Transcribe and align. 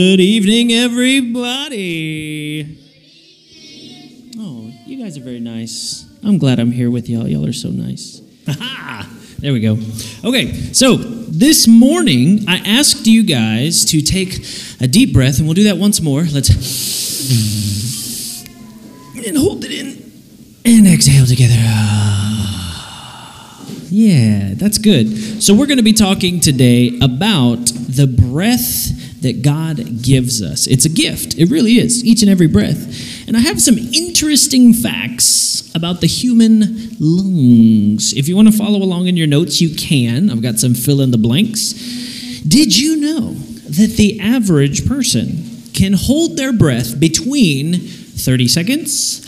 Good 0.00 0.20
evening, 0.20 0.72
everybody. 0.72 2.62
Oh, 4.38 4.72
you 4.86 4.98
guys 4.98 5.18
are 5.18 5.20
very 5.20 5.40
nice. 5.40 6.06
I'm 6.24 6.38
glad 6.38 6.58
I'm 6.58 6.72
here 6.72 6.90
with 6.90 7.10
y'all. 7.10 7.28
Y'all 7.28 7.44
are 7.44 7.52
so 7.52 7.68
nice. 7.68 8.22
Aha! 8.48 9.06
There 9.40 9.52
we 9.52 9.60
go. 9.60 9.76
Okay, 10.24 10.54
so 10.72 10.96
this 10.96 11.68
morning 11.68 12.48
I 12.48 12.60
asked 12.66 13.06
you 13.06 13.22
guys 13.22 13.84
to 13.90 14.00
take 14.00 14.42
a 14.80 14.88
deep 14.88 15.12
breath, 15.12 15.36
and 15.36 15.46
we'll 15.46 15.52
do 15.52 15.64
that 15.64 15.76
once 15.76 16.00
more. 16.00 16.22
Let's. 16.22 16.48
And 19.26 19.36
hold 19.36 19.66
it 19.66 19.70
in. 19.70 20.12
And 20.64 20.86
exhale 20.88 21.26
together. 21.26 21.56
Ah. 21.58 22.40
Yeah, 23.90 24.54
that's 24.54 24.78
good. 24.78 25.42
So, 25.42 25.52
we're 25.52 25.66
going 25.66 25.76
to 25.76 25.82
be 25.82 25.92
talking 25.92 26.40
today 26.40 26.98
about 27.02 27.66
the 27.66 28.06
breath 28.06 28.99
that 29.20 29.42
God 29.42 30.02
gives 30.02 30.42
us. 30.42 30.66
It's 30.66 30.84
a 30.84 30.88
gift, 30.88 31.36
it 31.36 31.50
really 31.50 31.78
is, 31.78 32.04
each 32.04 32.22
and 32.22 32.30
every 32.30 32.46
breath. 32.46 33.28
And 33.28 33.36
I 33.36 33.40
have 33.40 33.60
some 33.60 33.76
interesting 33.78 34.72
facts 34.72 35.70
about 35.74 36.00
the 36.00 36.06
human 36.06 36.96
lungs. 36.98 38.12
If 38.12 38.28
you 38.28 38.36
want 38.36 38.48
to 38.48 38.56
follow 38.56 38.78
along 38.78 39.06
in 39.06 39.16
your 39.16 39.26
notes, 39.26 39.60
you 39.60 39.74
can. 39.74 40.30
I've 40.30 40.42
got 40.42 40.58
some 40.58 40.74
fill 40.74 41.00
in 41.00 41.10
the 41.10 41.18
blanks. 41.18 41.72
Did 42.46 42.76
you 42.76 42.96
know 42.96 43.34
that 43.34 43.94
the 43.96 44.20
average 44.20 44.88
person 44.88 45.44
can 45.74 45.92
hold 45.92 46.36
their 46.36 46.52
breath 46.52 46.98
between 46.98 47.74
30 47.74 48.48
seconds 48.48 49.26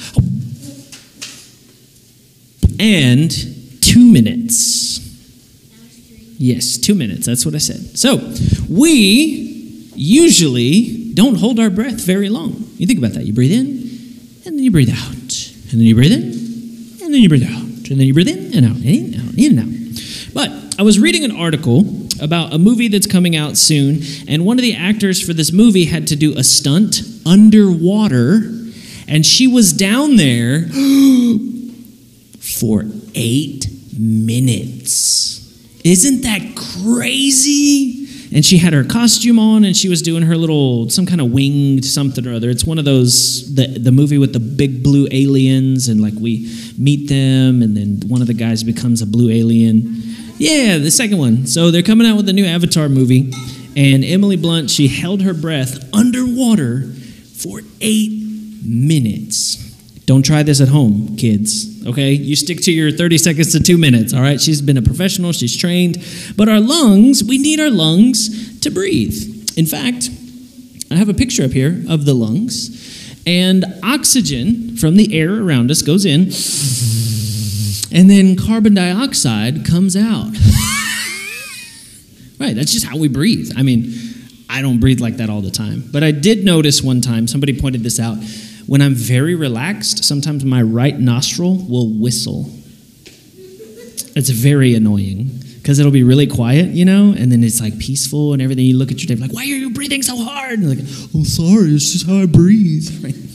and 2.80 3.30
two 3.80 4.11
minutes? 4.11 4.98
Yes, 6.38 6.77
two 6.77 6.97
minutes. 6.97 7.27
That's 7.27 7.47
what 7.47 7.55
I 7.55 7.59
said. 7.59 7.97
So, 7.97 8.16
we 8.69 9.52
usually 9.94 11.12
don't 11.14 11.36
hold 11.36 11.58
our 11.58 11.70
breath 11.70 12.00
very 12.00 12.28
long. 12.28 12.68
You 12.76 12.86
think 12.86 12.98
about 12.98 13.12
that. 13.12 13.24
You 13.24 13.32
breathe 13.32 13.52
in, 13.52 13.68
and 14.46 14.58
then 14.58 14.64
you 14.64 14.70
breathe 14.70 14.90
out. 14.90 15.08
And 15.70 15.80
then 15.80 15.86
you 15.86 15.94
breathe 15.94 16.12
in, 16.12 16.22
and 17.02 17.14
then 17.14 17.22
you 17.22 17.28
breathe 17.28 17.44
out. 17.44 17.62
And 17.90 18.00
then 18.00 18.06
you 18.06 18.14
breathe 18.14 18.28
in 18.28 18.54
and 18.54 18.66
out, 18.66 18.76
in, 18.84 19.14
out, 19.14 19.34
in 19.36 19.58
and 19.58 19.60
out. 19.60 20.02
But 20.32 20.50
I 20.78 20.82
was 20.82 20.98
reading 20.98 21.24
an 21.24 21.30
article 21.30 21.84
about 22.20 22.52
a 22.52 22.58
movie 22.58 22.88
that's 22.88 23.06
coming 23.06 23.36
out 23.36 23.56
soon, 23.56 24.00
and 24.28 24.44
one 24.44 24.58
of 24.58 24.62
the 24.62 24.74
actors 24.74 25.20
for 25.20 25.32
this 25.32 25.52
movie 25.52 25.86
had 25.86 26.06
to 26.08 26.16
do 26.16 26.36
a 26.36 26.44
stunt 26.44 27.02
underwater, 27.26 28.42
and 29.08 29.26
she 29.26 29.46
was 29.46 29.72
down 29.72 30.16
there 30.16 30.68
for 32.38 32.84
eight 33.14 33.66
minutes. 33.98 35.40
Isn't 35.84 36.22
that 36.22 36.54
crazy? 36.84 38.02
And 38.34 38.44
she 38.44 38.58
had 38.58 38.72
her 38.72 38.83
costume 38.83 39.38
on 39.38 39.64
and 39.64 39.77
she 39.77 39.88
was 39.88 40.00
doing 40.00 40.22
her 40.22 40.36
little, 40.36 40.88
some 40.88 41.05
kind 41.05 41.20
of 41.20 41.33
winged 41.33 41.84
something 41.84 42.27
or 42.27 42.33
other. 42.33 42.48
It's 42.48 42.64
one 42.64 42.78
of 42.78 42.86
those, 42.86 43.55
the, 43.55 43.66
the 43.66 43.92
movie 43.92 44.16
with 44.16 44.33
the 44.33 44.41
big 44.41 44.83
blue 44.83 45.06
aliens, 45.11 45.88
and 45.88 46.00
like 46.00 46.14
we 46.19 46.50
meet 46.78 47.08
them, 47.08 47.62
and 47.62 47.77
then 47.77 48.00
one 48.08 48.22
of 48.22 48.27
the 48.27 48.34
guys 48.34 48.64
becomes 48.64 49.03
a 49.03 49.06
blue 49.06 49.30
alien. 49.30 50.00
Yeah, 50.38 50.78
the 50.78 50.91
second 50.91 51.19
one. 51.19 51.47
So 51.47 51.70
they're 51.70 51.83
coming 51.83 52.06
out 52.06 52.16
with 52.16 52.28
a 52.28 52.33
new 52.33 52.47
Avatar 52.47 52.88
movie, 52.88 53.33
and 53.77 54.03
Emily 54.03 54.36
Blunt, 54.36 54.70
she 54.70 54.88
held 54.88 55.22
her 55.22 55.34
breath 55.34 55.92
underwater 55.94 56.84
for 57.36 57.60
eight 57.80 58.22
minutes. 58.64 59.61
Don't 60.05 60.25
try 60.25 60.42
this 60.42 60.61
at 60.61 60.69
home, 60.69 61.17
kids, 61.17 61.86
okay? 61.86 62.12
You 62.12 62.34
stick 62.34 62.61
to 62.62 62.72
your 62.72 62.91
30 62.91 63.19
seconds 63.19 63.53
to 63.53 63.61
two 63.61 63.78
minutes, 63.78 64.12
all 64.12 64.20
right? 64.20 64.41
She's 64.41 64.61
been 64.61 64.77
a 64.77 64.83
professional, 64.83 65.33
she's 65.33 65.56
trained. 65.56 66.05
But 66.36 66.48
our 66.48 66.61
lungs, 66.61 67.22
we 67.22 67.39
need 67.39 67.61
our 67.61 67.70
lungs 67.70 68.61
to 68.61 68.70
breathe. 68.70 69.53
In 69.56 69.66
fact, 69.66 70.10
I 70.91 70.97
have 70.97 71.09
a 71.09 71.15
picture 71.15 71.44
up 71.44 71.53
here 71.53 71.84
of 71.88 72.04
the 72.04 72.15
lungs, 72.15 73.22
and 73.26 73.65
oxygen 73.84 74.76
from 74.76 74.97
the 74.97 75.16
air 75.16 75.43
around 75.43 75.71
us 75.71 75.82
goes 75.82 76.05
in, 76.05 76.22
and 77.97 78.10
then 78.10 78.37
carbon 78.37 78.75
dioxide 78.75 79.65
comes 79.65 79.97
out. 79.97 80.32
right, 82.41 82.56
that's 82.56 82.72
just 82.72 82.87
how 82.87 82.97
we 82.97 83.06
breathe. 83.06 83.53
I 83.56 83.62
mean, 83.62 83.94
I 84.50 84.60
don't 84.62 84.81
breathe 84.81 85.00
like 85.00 85.19
that 85.19 85.31
all 85.31 85.41
the 85.41 85.50
time. 85.50 85.84
But 85.93 86.03
I 86.03 86.10
did 86.10 86.44
notice 86.44 86.82
one 86.82 87.00
time, 87.00 87.26
somebody 87.28 87.59
pointed 87.59 87.82
this 87.84 88.00
out 88.00 88.19
when 88.67 88.83
I'm 88.83 88.95
very 88.95 89.34
relaxed, 89.34 90.05
sometimes 90.05 90.45
my 90.45 90.62
right 90.62 90.99
nostril 90.99 91.65
will 91.69 91.89
whistle. 91.89 92.50
It's 94.15 94.31
very 94.31 94.75
annoying 94.75 95.31
because 95.56 95.78
it'll 95.78 95.93
be 95.93 96.03
really 96.03 96.27
quiet, 96.27 96.71
you 96.71 96.84
know, 96.84 97.15
and 97.17 97.31
then 97.31 97.43
it's 97.45 97.61
like 97.61 97.78
peaceful 97.78 98.33
and 98.33 98.43
everything. 98.43 98.65
You 98.65 98.77
look 98.77 98.91
at 98.91 99.03
your 99.03 99.15
day 99.15 99.21
like, 99.21 99.33
why 99.33 99.43
are 99.43 99.47
you 99.47 99.71
breathing 99.71 100.03
so 100.03 100.17
hard? 100.17 100.59
And 100.59 100.69
like, 100.69 100.87
oh, 101.15 101.25
sorry, 101.25 101.71
it's 101.71 101.93
just 101.93 102.06
how 102.06 102.17
I 102.17 102.27
breathe. 102.27 103.19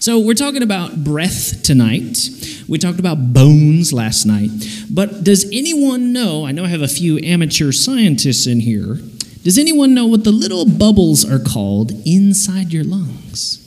So 0.00 0.18
we're 0.18 0.32
talking 0.32 0.62
about 0.62 1.04
breath 1.04 1.62
tonight. 1.62 2.30
We 2.66 2.78
talked 2.78 2.98
about 2.98 3.34
bones 3.34 3.92
last 3.92 4.24
night. 4.24 4.48
But 4.90 5.24
does 5.24 5.44
anyone 5.52 6.14
know? 6.14 6.46
I 6.46 6.52
know 6.52 6.64
I 6.64 6.68
have 6.68 6.80
a 6.80 6.88
few 6.88 7.18
amateur 7.18 7.70
scientists 7.70 8.46
in 8.46 8.60
here. 8.60 8.98
Does 9.42 9.58
anyone 9.58 9.92
know 9.92 10.06
what 10.06 10.24
the 10.24 10.32
little 10.32 10.64
bubbles 10.64 11.30
are 11.30 11.38
called 11.38 11.92
inside 12.06 12.72
your 12.72 12.82
lungs? 12.82 13.59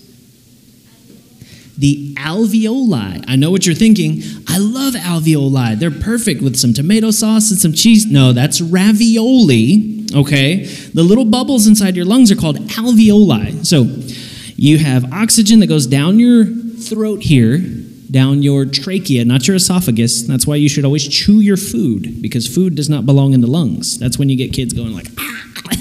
The 1.77 2.13
alveoli. 2.15 3.23
I 3.27 3.35
know 3.35 3.51
what 3.51 3.65
you're 3.65 3.75
thinking. 3.75 4.21
I 4.47 4.59
love 4.59 4.93
alveoli. 4.93 5.79
They're 5.79 5.91
perfect 5.91 6.41
with 6.41 6.55
some 6.55 6.73
tomato 6.73 7.11
sauce 7.11 7.49
and 7.51 7.59
some 7.59 7.73
cheese. 7.73 8.05
No, 8.05 8.31
that's 8.31 8.61
ravioli, 8.61 10.05
okay? 10.13 10.65
The 10.65 11.03
little 11.03 11.25
bubbles 11.25 11.65
inside 11.67 11.95
your 11.95 12.05
lungs 12.05 12.31
are 12.31 12.35
called 12.35 12.57
alveoli. 12.57 13.65
So 13.65 13.85
you 14.55 14.77
have 14.77 15.11
oxygen 15.11 15.59
that 15.61 15.67
goes 15.67 15.87
down 15.87 16.19
your 16.19 16.45
throat 16.45 17.23
here, 17.23 17.57
down 17.57 18.43
your 18.43 18.65
trachea, 18.65 19.25
not 19.25 19.47
your 19.47 19.55
esophagus. 19.55 20.23
That's 20.23 20.45
why 20.45 20.55
you 20.55 20.69
should 20.69 20.85
always 20.85 21.07
chew 21.07 21.39
your 21.39 21.57
food 21.57 22.21
because 22.21 22.47
food 22.47 22.75
does 22.75 22.89
not 22.89 23.07
belong 23.07 23.33
in 23.33 23.41
the 23.41 23.47
lungs. 23.47 23.97
That's 23.97 24.19
when 24.19 24.29
you 24.29 24.37
get 24.37 24.53
kids 24.53 24.73
going 24.73 24.93
like, 24.93 25.07
ah. 25.17 25.39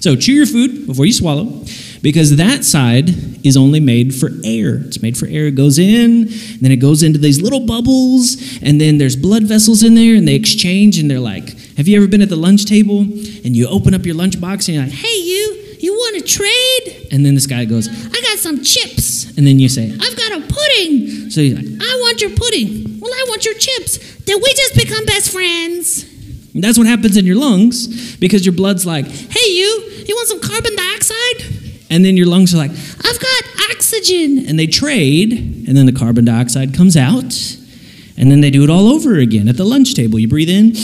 so 0.00 0.14
chew 0.14 0.32
your 0.32 0.46
food 0.46 0.86
before 0.86 1.06
you 1.06 1.12
swallow 1.12 1.64
because 2.02 2.36
that 2.36 2.64
side 2.64 3.10
is 3.44 3.56
only 3.56 3.80
made 3.80 4.14
for 4.14 4.28
air. 4.44 4.76
It's 4.76 5.02
made 5.02 5.16
for 5.16 5.26
air. 5.26 5.46
It 5.46 5.54
goes 5.54 5.78
in, 5.78 6.28
then 6.60 6.72
it 6.72 6.76
goes 6.76 7.02
into 7.02 7.18
these 7.18 7.40
little 7.40 7.66
bubbles, 7.66 8.58
and 8.62 8.80
then 8.80 8.98
there's 8.98 9.16
blood 9.16 9.44
vessels 9.44 9.82
in 9.82 9.94
there, 9.94 10.14
and 10.14 10.26
they 10.26 10.34
exchange, 10.34 10.98
and 10.98 11.10
they're 11.10 11.20
like, 11.20 11.58
Have 11.76 11.88
you 11.88 11.96
ever 11.96 12.08
been 12.08 12.22
at 12.22 12.28
the 12.28 12.36
lunch 12.36 12.64
table 12.64 13.00
and 13.00 13.56
you 13.56 13.66
open 13.68 13.94
up 13.94 14.04
your 14.04 14.14
lunchbox 14.14 14.68
and 14.68 14.76
you're 14.76 14.84
like, 14.84 14.92
Hey, 14.92 15.16
you, 15.16 15.76
you 15.80 15.92
want 15.92 16.18
to 16.18 16.22
trade? 16.22 17.08
And 17.12 17.24
then 17.24 17.34
this 17.34 17.46
guy 17.46 17.64
goes, 17.64 17.88
I 17.88 18.20
got 18.20 18.38
some 18.38 18.62
chips. 18.62 19.36
And 19.36 19.46
then 19.46 19.58
you 19.58 19.68
say, 19.68 19.90
I've 19.90 20.16
got 20.16 20.32
a 20.32 20.40
pudding. 20.40 21.30
So 21.30 21.40
he's 21.40 21.54
like, 21.54 21.64
I 21.64 21.98
want 22.00 22.20
your 22.20 22.30
pudding. 22.30 23.00
Well, 23.00 23.12
I 23.12 23.24
want 23.28 23.44
your 23.44 23.54
chips. 23.54 23.98
Then 24.24 24.36
we 24.42 24.52
just 24.54 24.74
become 24.74 25.04
best 25.06 25.32
friends. 25.32 26.04
And 26.54 26.62
that's 26.62 26.76
what 26.76 26.86
happens 26.86 27.16
in 27.16 27.24
your 27.24 27.36
lungs 27.36 28.16
because 28.16 28.44
your 28.44 28.54
blood's 28.54 28.84
like, 28.84 29.06
Hey, 29.06 29.50
you, 29.50 30.04
you 30.06 30.14
want 30.14 30.28
some 30.28 30.40
carbon 30.40 30.76
dioxide? 30.76 31.69
And 31.90 32.04
then 32.04 32.16
your 32.16 32.26
lungs 32.26 32.54
are 32.54 32.58
like, 32.58 32.70
I've 32.70 33.20
got 33.20 33.44
oxygen. 33.70 34.46
And 34.46 34.58
they 34.58 34.66
trade, 34.66 35.32
and 35.32 35.76
then 35.76 35.86
the 35.86 35.92
carbon 35.92 36.24
dioxide 36.24 36.74
comes 36.74 36.96
out. 36.96 37.34
And 38.16 38.30
then 38.30 38.40
they 38.40 38.50
do 38.50 38.62
it 38.62 38.70
all 38.70 38.88
over 38.88 39.18
again 39.18 39.48
at 39.48 39.56
the 39.56 39.64
lunch 39.64 39.94
table. 39.94 40.18
You 40.18 40.28
breathe 40.28 40.50
in, 40.50 40.72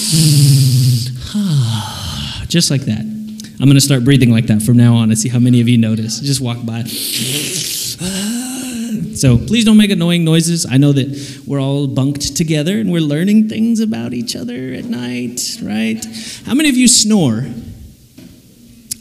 just 2.48 2.70
like 2.70 2.82
that. 2.82 3.00
I'm 3.58 3.64
going 3.66 3.74
to 3.74 3.80
start 3.80 4.04
breathing 4.04 4.30
like 4.30 4.46
that 4.46 4.62
from 4.62 4.76
now 4.76 4.94
on 4.94 5.10
and 5.10 5.18
see 5.18 5.28
how 5.28 5.38
many 5.38 5.60
of 5.60 5.68
you 5.68 5.78
notice. 5.78 6.20
Just 6.20 6.40
walk 6.40 6.64
by. 6.64 6.84
So 9.16 9.38
please 9.38 9.64
don't 9.64 9.78
make 9.78 9.90
annoying 9.90 10.24
noises. 10.24 10.66
I 10.70 10.76
know 10.76 10.92
that 10.92 11.42
we're 11.46 11.60
all 11.60 11.86
bunked 11.86 12.36
together 12.36 12.78
and 12.78 12.92
we're 12.92 13.00
learning 13.00 13.48
things 13.48 13.80
about 13.80 14.12
each 14.12 14.36
other 14.36 14.74
at 14.74 14.84
night, 14.84 15.58
right? 15.62 16.04
How 16.44 16.52
many 16.52 16.68
of 16.68 16.76
you 16.76 16.86
snore? 16.86 17.46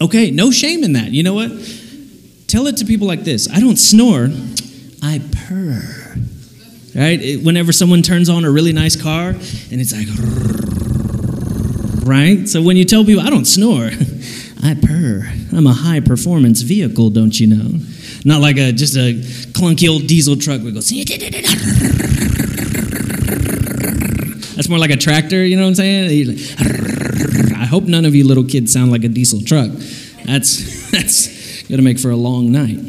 Okay, 0.01 0.31
no 0.31 0.51
shame 0.51 0.85
in 0.85 0.93
that. 0.93 1.11
You 1.11 1.21
know 1.23 1.33
what? 1.33 1.51
Tell 2.55 2.67
it 2.67 2.77
to 2.77 2.85
people 2.85 3.05
like 3.05 3.25
this 3.25 3.51
I 3.51 3.59
don't 3.59 3.75
snore, 3.75 4.29
I 5.03 5.19
purr. 5.45 6.15
Right? 6.95 7.43
Whenever 7.43 7.73
someone 7.73 8.01
turns 8.01 8.29
on 8.29 8.45
a 8.45 8.49
really 8.49 8.71
nice 8.71 8.95
car 8.95 9.31
and 9.31 9.81
it's 9.81 9.91
like, 9.91 10.07
right? 12.07 12.47
So 12.47 12.61
when 12.61 12.77
you 12.77 12.85
tell 12.85 13.03
people, 13.03 13.21
I 13.21 13.29
don't 13.29 13.43
snore, 13.43 13.87
I 14.63 14.73
purr. 14.81 15.29
I'm 15.51 15.67
a 15.67 15.73
high 15.73 15.99
performance 15.99 16.61
vehicle, 16.61 17.09
don't 17.09 17.37
you 17.37 17.47
know? 17.47 17.81
Not 18.23 18.39
like 18.39 18.55
a 18.55 18.71
just 18.71 18.95
a 18.95 19.15
clunky 19.51 19.89
old 19.89 20.07
diesel 20.07 20.37
truck 20.37 20.61
it 20.63 20.73
goes. 20.73 20.89
That's 24.55 24.69
more 24.69 24.79
like 24.79 24.91
a 24.91 24.95
tractor, 24.95 25.45
you 25.45 25.57
know 25.57 25.63
what 25.63 25.71
I'm 25.71 25.75
saying? 25.75 26.37
I 27.57 27.65
hope 27.65 27.83
none 27.83 28.05
of 28.05 28.15
you 28.15 28.25
little 28.25 28.45
kids 28.45 28.71
sound 28.71 28.91
like 28.91 29.03
a 29.03 29.09
diesel 29.09 29.41
truck. 29.41 29.71
That's 30.25 30.89
that's 30.91 31.34
gonna 31.69 31.81
make 31.81 31.99
for 31.99 32.09
a 32.09 32.15
long 32.15 32.51
night. 32.51 32.79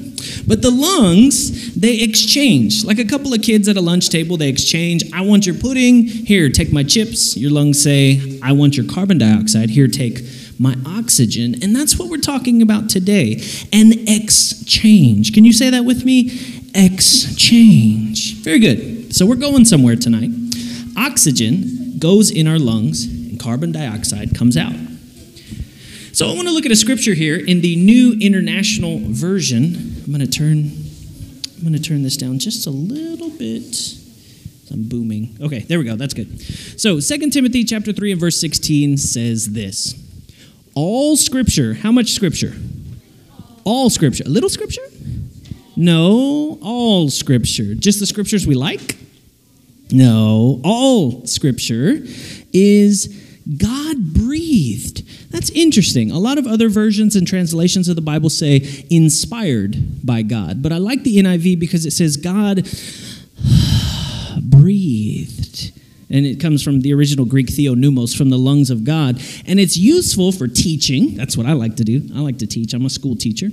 But 0.46 0.62
the 0.62 0.70
lungs, 0.70 1.74
they 1.74 2.00
exchange. 2.00 2.84
Like 2.84 2.98
a 2.98 3.04
couple 3.04 3.32
of 3.32 3.42
kids 3.42 3.68
at 3.68 3.76
a 3.76 3.80
lunch 3.80 4.08
table, 4.08 4.36
they 4.36 4.48
exchange. 4.48 5.02
I 5.12 5.20
want 5.22 5.46
your 5.46 5.54
pudding. 5.54 6.06
Here, 6.06 6.48
take 6.48 6.72
my 6.72 6.82
chips. 6.82 7.36
Your 7.36 7.50
lungs 7.50 7.82
say, 7.82 8.38
I 8.42 8.52
want 8.52 8.76
your 8.76 8.86
carbon 8.86 9.18
dioxide. 9.18 9.70
Here, 9.70 9.88
take 9.88 10.20
my 10.58 10.74
oxygen. 10.86 11.62
And 11.62 11.74
that's 11.74 11.98
what 11.98 12.08
we're 12.08 12.18
talking 12.18 12.62
about 12.62 12.88
today 12.88 13.42
an 13.72 13.92
exchange. 14.08 15.32
Can 15.32 15.44
you 15.44 15.52
say 15.52 15.70
that 15.70 15.84
with 15.84 16.04
me? 16.04 16.30
Exchange. 16.74 18.36
Very 18.42 18.58
good. 18.58 19.14
So 19.14 19.26
we're 19.26 19.36
going 19.36 19.64
somewhere 19.64 19.96
tonight. 19.96 20.30
Oxygen 20.96 21.98
goes 21.98 22.30
in 22.30 22.46
our 22.46 22.58
lungs, 22.58 23.04
and 23.04 23.40
carbon 23.40 23.72
dioxide 23.72 24.34
comes 24.34 24.56
out. 24.56 24.74
So 26.16 26.26
I 26.30 26.34
want 26.34 26.48
to 26.48 26.54
look 26.54 26.64
at 26.64 26.72
a 26.72 26.76
scripture 26.76 27.12
here 27.12 27.36
in 27.36 27.60
the 27.60 27.76
New 27.76 28.16
International 28.18 29.00
Version. 29.02 30.00
I'm 30.02 30.06
going 30.06 30.20
to 30.20 30.26
turn 30.26 30.72
I'm 31.56 31.60
going 31.60 31.74
to 31.74 31.78
turn 31.78 32.04
this 32.04 32.16
down 32.16 32.38
just 32.38 32.66
a 32.66 32.70
little 32.70 33.28
bit. 33.28 33.98
I'm 34.72 34.88
booming. 34.88 35.36
Okay, 35.42 35.58
there 35.58 35.78
we 35.78 35.84
go. 35.84 35.94
That's 35.94 36.14
good. 36.14 36.40
So, 36.80 37.00
2 37.00 37.28
Timothy 37.28 37.64
chapter 37.64 37.92
3 37.92 38.12
and 38.12 38.18
verse 38.18 38.40
16 38.40 38.96
says 38.96 39.52
this. 39.52 39.94
All 40.74 41.18
scripture, 41.18 41.74
how 41.74 41.92
much 41.92 42.12
scripture? 42.12 42.54
All 43.64 43.90
scripture. 43.90 44.24
A 44.24 44.30
little 44.30 44.48
scripture? 44.48 44.88
No, 45.76 46.58
all 46.62 47.10
scripture. 47.10 47.74
Just 47.74 48.00
the 48.00 48.06
scriptures 48.06 48.46
we 48.46 48.54
like? 48.54 48.96
No, 49.92 50.62
all 50.64 51.26
scripture 51.26 51.98
is 52.54 53.22
God 53.58 54.14
breathed. 54.14 55.05
That's 55.46 55.56
interesting. 55.56 56.10
A 56.10 56.18
lot 56.18 56.38
of 56.38 56.46
other 56.48 56.68
versions 56.68 57.14
and 57.14 57.24
translations 57.24 57.88
of 57.88 57.94
the 57.94 58.02
Bible 58.02 58.28
say 58.30 58.84
inspired 58.90 60.04
by 60.04 60.22
God, 60.22 60.60
but 60.60 60.72
I 60.72 60.78
like 60.78 61.04
the 61.04 61.18
NIV 61.18 61.60
because 61.60 61.86
it 61.86 61.92
says 61.92 62.16
God 62.16 62.68
breathed. 64.42 65.72
And 66.10 66.26
it 66.26 66.40
comes 66.40 66.64
from 66.64 66.80
the 66.80 66.92
original 66.94 67.26
Greek 67.26 67.46
theopneumos, 67.46 68.16
from 68.16 68.30
the 68.30 68.36
lungs 68.36 68.70
of 68.70 68.82
God. 68.82 69.22
And 69.46 69.60
it's 69.60 69.76
useful 69.76 70.32
for 70.32 70.48
teaching. 70.48 71.14
That's 71.14 71.36
what 71.36 71.46
I 71.46 71.52
like 71.52 71.76
to 71.76 71.84
do. 71.84 72.02
I 72.16 72.20
like 72.20 72.38
to 72.38 72.46
teach. 72.48 72.74
I'm 72.74 72.84
a 72.84 72.90
school 72.90 73.14
teacher. 73.14 73.50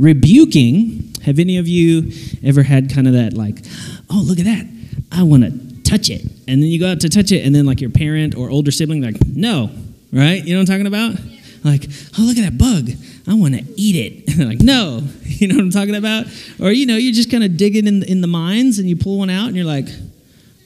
Rebuking. 0.00 1.14
Have 1.24 1.38
any 1.38 1.56
of 1.58 1.68
you 1.68 2.10
ever 2.42 2.64
had 2.64 2.92
kind 2.92 3.06
of 3.06 3.12
that, 3.12 3.34
like, 3.34 3.64
oh, 4.10 4.24
look 4.26 4.40
at 4.40 4.44
that. 4.44 4.66
I 5.12 5.22
want 5.22 5.44
to 5.44 5.82
touch 5.82 6.10
it. 6.10 6.22
And 6.48 6.60
then 6.60 6.68
you 6.68 6.80
go 6.80 6.90
out 6.90 7.00
to 7.02 7.08
touch 7.08 7.30
it, 7.30 7.46
and 7.46 7.54
then, 7.54 7.64
like, 7.64 7.80
your 7.80 7.90
parent 7.90 8.34
or 8.36 8.50
older 8.50 8.72
sibling, 8.72 9.02
like, 9.02 9.16
no, 9.24 9.70
right? 10.12 10.42
You 10.44 10.54
know 10.54 10.60
what 10.60 10.70
I'm 10.70 10.74
talking 10.74 10.86
about? 10.86 11.16
Like, 11.64 11.88
oh, 12.18 12.22
look 12.22 12.38
at 12.38 12.44
that 12.44 12.58
bug. 12.58 12.90
I 13.26 13.34
want 13.34 13.54
to 13.54 13.64
eat 13.76 13.96
it. 13.96 14.28
and 14.38 14.48
like, 14.48 14.60
no. 14.60 15.02
You 15.38 15.46
know 15.46 15.54
what 15.54 15.62
I'm 15.62 15.70
talking 15.70 15.94
about? 15.94 16.26
Or, 16.60 16.72
you 16.72 16.84
know, 16.84 16.96
you're 16.96 17.12
just 17.12 17.30
kind 17.30 17.44
of 17.44 17.56
digging 17.56 17.86
in, 17.86 18.02
in 18.02 18.22
the 18.22 18.26
mines 18.26 18.80
and 18.80 18.88
you 18.88 18.96
pull 18.96 19.18
one 19.18 19.30
out 19.30 19.46
and 19.46 19.54
you're 19.54 19.64
like, 19.64 19.86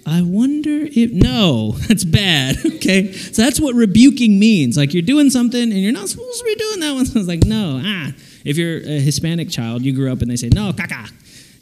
I 0.06 0.22
wonder 0.22 0.88
if. 0.90 1.12
No, 1.12 1.72
that's 1.88 2.04
bad. 2.04 2.56
Okay? 2.64 3.12
So 3.12 3.42
that's 3.42 3.60
what 3.60 3.74
rebuking 3.74 4.38
means. 4.38 4.78
Like, 4.78 4.94
you're 4.94 5.02
doing 5.02 5.28
something 5.28 5.60
and 5.60 5.74
you're 5.74 5.92
not 5.92 6.08
supposed 6.08 6.38
to 6.38 6.44
be 6.46 6.54
doing 6.54 6.80
that 6.80 6.92
one. 6.94 7.04
So 7.04 7.20
like, 7.20 7.44
no, 7.44 7.82
ah. 7.84 8.12
If 8.46 8.56
you're 8.56 8.78
a 8.78 8.98
Hispanic 8.98 9.50
child, 9.50 9.82
you 9.82 9.92
grew 9.92 10.10
up 10.10 10.22
and 10.22 10.30
they 10.30 10.36
say, 10.36 10.48
no, 10.48 10.72
caca. 10.72 11.12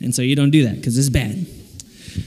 And 0.01 0.15
so 0.15 0.23
you 0.23 0.37
don't 0.37 0.51
do 0.51 0.63
that 0.69 0.77
because 0.77 0.97
it's 0.97 1.09
bad. 1.09 1.47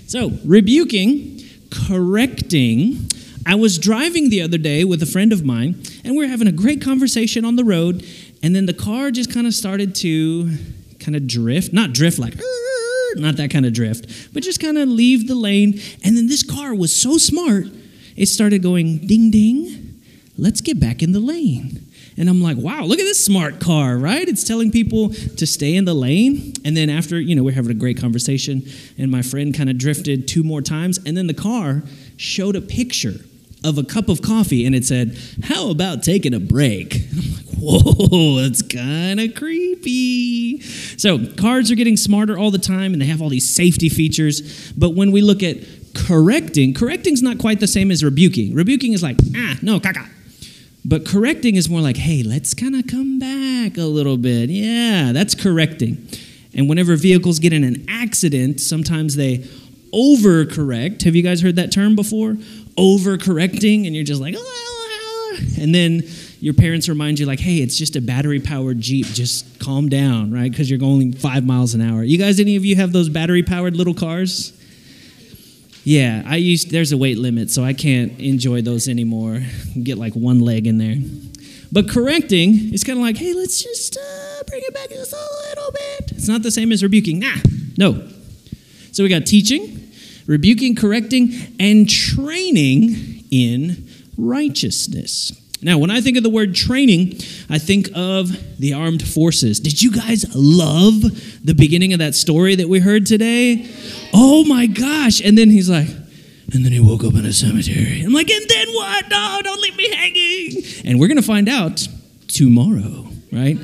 So, 0.08 0.32
rebuking, 0.44 1.42
correcting. 1.72 3.08
I 3.45 3.56
was 3.56 3.78
driving 3.78 4.30
the 4.30 4.42
other 4.42 4.57
day 4.57 4.84
with 4.84 5.04
a 5.04 5.06
friend 5.06 5.34
of 5.34 5.44
mine, 5.44 5.84
and 6.04 6.16
we 6.16 6.24
were 6.24 6.30
having 6.30 6.48
a 6.48 6.51
great 6.51 6.81
conversation 6.81 7.44
on 7.45 7.56
the 7.56 7.63
road, 7.63 8.06
and 8.42 8.56
then 8.56 8.66
the 8.66 8.74
car 8.74 9.12
just 9.12 9.34
kind 9.34 9.48
of 9.48 9.54
started 9.54 9.95
to 9.95 10.57
kind 11.00 11.16
of 11.16 11.28
drift, 11.28 11.74
not 11.74 11.94
drift 11.94 12.19
like, 12.19 12.36
not 13.16 13.36
that 13.38 13.51
kind 13.51 13.66
of 13.66 13.74
drift, 13.74 14.34
but 14.34 14.44
just 14.44 14.60
kind 14.60 14.78
of 14.78 14.88
leave 14.88 15.28
the 15.28 15.36
lane. 15.36 15.80
And 16.04 16.18
then 16.18 16.28
this 16.28 16.42
car 16.42 16.74
was 16.74 16.95
so 16.95 17.18
smart, 17.18 17.66
it 18.16 18.28
started 18.28 18.63
going 18.63 19.06
ding 19.07 19.30
ding, 19.30 20.01
let's 20.38 20.62
get 20.62 20.80
back 20.80 21.04
in 21.04 21.12
the 21.12 21.19
lane. 21.19 21.86
And 22.16 22.30
I'm 22.30 22.42
like, 22.42 22.57
wow, 22.57 22.84
look 22.84 23.00
at 23.00 23.04
this 23.04 23.25
smart 23.25 23.60
car, 23.60 23.98
right? 23.98 24.28
It's 24.28 24.44
telling 24.44 24.72
people 24.72 25.10
to 25.10 25.48
stay 25.48 25.75
in 25.75 25.86
the 25.86 25.95
lane. 25.95 26.54
And 26.63 26.78
then 26.78 26.90
after, 26.90 27.19
you 27.19 27.36
know, 27.36 27.44
we're 27.44 27.56
having 27.56 27.72
a 27.72 27.80
great 27.80 28.00
conversation, 28.00 28.62
and 29.00 29.10
my 29.10 29.24
friend 29.24 29.54
kind 29.54 29.69
of 29.69 29.80
drifted 29.80 30.28
two 30.28 30.44
more 30.44 30.62
times. 30.62 31.00
And 31.06 31.18
then 31.18 31.25
the 31.25 31.34
car 31.34 31.81
showed 32.16 32.56
a 32.56 32.62
picture 32.62 33.16
of 33.63 33.77
a 33.77 33.83
cup 33.83 34.10
of 34.10 34.21
coffee 34.21 34.65
and 34.65 34.75
it 34.75 34.86
said, 34.86 35.18
How 35.44 35.69
about 35.69 36.04
taking 36.04 36.33
a 36.33 36.39
break? 36.39 36.95
I'm 37.12 37.33
like, 37.33 37.45
Whoa, 37.57 38.42
that's 38.42 38.62
kind 38.62 39.19
of 39.19 39.36
creepy. 39.36 40.62
So, 40.62 41.25
cards 41.36 41.71
are 41.71 41.75
getting 41.75 41.98
smarter 41.98 42.38
all 42.38 42.51
the 42.51 42.57
time 42.57 42.94
and 42.94 43.01
they 43.01 43.06
have 43.06 43.21
all 43.21 43.30
these 43.30 43.50
safety 43.50 43.89
features. 43.89 44.71
But 44.74 44.92
when 44.95 45.12
we 45.12 45.21
look 45.21 45.44
at 45.44 45.57
correcting, 45.94 46.74
correcting's 46.74 47.21
not 47.21 47.38
quite 47.38 47.60
the 47.60 47.68
same 47.68 47.92
as 47.92 48.04
rebuking. 48.04 48.54
Rebuking 48.54 48.94
is 48.94 49.04
like, 49.04 49.18
Ah, 49.36 49.57
no, 49.62 49.80
caca. 49.80 50.09
But 50.86 51.06
correcting 51.06 51.56
is 51.56 51.69
more 51.69 51.81
like, 51.81 51.98
Hey, 51.98 52.24
let's 52.24 52.54
kind 52.54 52.75
of 52.75 52.88
come 52.88 53.19
back 53.19 53.77
a 53.77 53.86
little 53.86 54.18
bit. 54.18 54.50
Yeah, 54.50 55.12
that's 55.13 55.36
correcting. 55.36 56.07
And 56.56 56.69
whenever 56.69 56.95
vehicles 56.95 57.39
get 57.39 57.54
in 57.54 57.63
an 57.63 57.86
accident, 57.89 58.59
sometimes 58.59 59.16
they 59.16 59.48
overcorrect. 59.94 61.04
Have 61.04 61.16
you 61.16 61.24
guys 61.24 61.42
heard 61.42 61.56
that 61.56 61.71
term 61.71 61.95
before? 61.95 62.38
Overcorrecting, 62.78 63.86
and 63.86 63.96
you're 63.96 64.04
just 64.04 64.22
like, 64.22 64.36
oh, 64.38 65.38
and 65.60 65.74
then 65.74 66.04
your 66.40 66.54
parents 66.54 66.90
remind 66.90 67.20
you, 67.20 67.25
like, 67.25 67.40
hey, 67.40 67.58
it's 67.58 67.78
just 67.78 67.96
a 67.96 68.02
battery 68.02 68.40
powered 68.40 68.80
Jeep. 68.80 69.06
Just 69.08 69.60
calm 69.60 69.90
down, 69.90 70.31
right? 70.31 70.52
Because 70.52 70.70
you're 70.70 70.80
going 70.80 71.14
five 71.14 71.46
miles 71.46 71.74
an 71.74 71.81
hour. 71.81 72.04
You 72.04 72.18
guys, 72.18 72.40
any 72.40 72.56
of 72.56 72.66
you 72.66 72.75
have 72.75 72.92
those 72.92 73.10
battery 73.10 73.44
powered 73.44 73.78
little 73.78 73.94
cars? 73.94 74.52
Yeah, 75.86 76.24
I 76.25 76.38
used, 76.38 76.72
there's 76.72 76.92
a 76.92 76.98
weight 76.98 77.18
limit, 77.18 77.52
so 77.52 77.64
I 77.64 77.74
can't 77.74 78.20
enjoy 78.20 78.62
those 78.62 78.88
anymore. 78.88 79.42
Get 79.81 79.98
like 79.98 80.14
one 80.14 80.40
leg 80.40 80.66
in 80.66 80.78
there. 80.78 80.96
But 81.72 81.90
correcting 81.90 82.74
is 82.74 82.84
kind 82.84 83.00
of 83.00 83.04
like, 83.04 83.18
hey, 83.18 83.34
let's 83.34 83.62
just 83.62 83.98
uh, 83.98 84.44
bring 84.48 84.62
it 84.64 84.74
back 84.74 84.90
just 84.90 85.12
a 85.12 85.50
little 85.50 85.72
bit. 85.72 86.12
It's 86.12 86.28
not 86.28 86.44
the 86.44 86.52
same 86.52 86.72
as 86.72 86.84
rebuking. 86.84 87.19
Nah, 87.19 87.36
no. 87.78 88.08
So 88.92 89.04
we 89.04 89.10
got 89.10 89.26
teaching, 89.26 89.82
rebuking, 90.28 90.75
correcting, 90.75 91.34
and 91.60 91.90
training 91.90 93.25
in 93.31 93.88
righteousness. 94.18 95.31
Now, 95.62 95.78
when 95.78 95.90
I 95.90 96.02
think 96.02 96.18
of 96.18 96.24
the 96.24 96.30
word 96.30 96.56
training, 96.56 97.20
I 97.50 97.58
think 97.58 97.90
of 97.96 98.60
the 98.60 98.74
armed 98.74 99.08
forces. 99.08 99.62
Did 99.62 99.81
you 99.81 99.92
guys 99.92 100.25
love 100.36 101.02
the 101.46 101.54
beginning 101.54 101.94
of 101.94 102.00
that 102.00 102.16
story 102.16 102.56
that 102.56 102.68
we 102.68 102.80
heard 102.80 103.06
today? 103.06 103.70
Oh 104.14 104.44
my 104.44 104.66
gosh. 104.66 105.22
And 105.22 105.38
then 105.38 105.50
he's 105.50 105.70
like, 105.70 105.88
and 105.88 106.66
then 106.66 106.74
he 106.74 106.81
woke 106.81 107.06
up 107.06 107.14
in 107.14 107.26
a 107.26 107.31
cemetery. 107.31 108.02
I'm 108.02 108.12
like, 108.12 108.30
and 108.30 108.45
then 108.50 108.68
what? 108.74 109.09
No, 109.09 109.40
don't 109.42 109.62
leave 109.62 109.78
me 109.78 109.90
hanging. 109.95 110.64
And 110.86 111.00
we're 111.00 111.07
going 111.07 111.18
to 111.18 111.24
find 111.24 111.47
out 111.47 111.88
tomorrow, 112.28 113.07
right? 113.31 113.57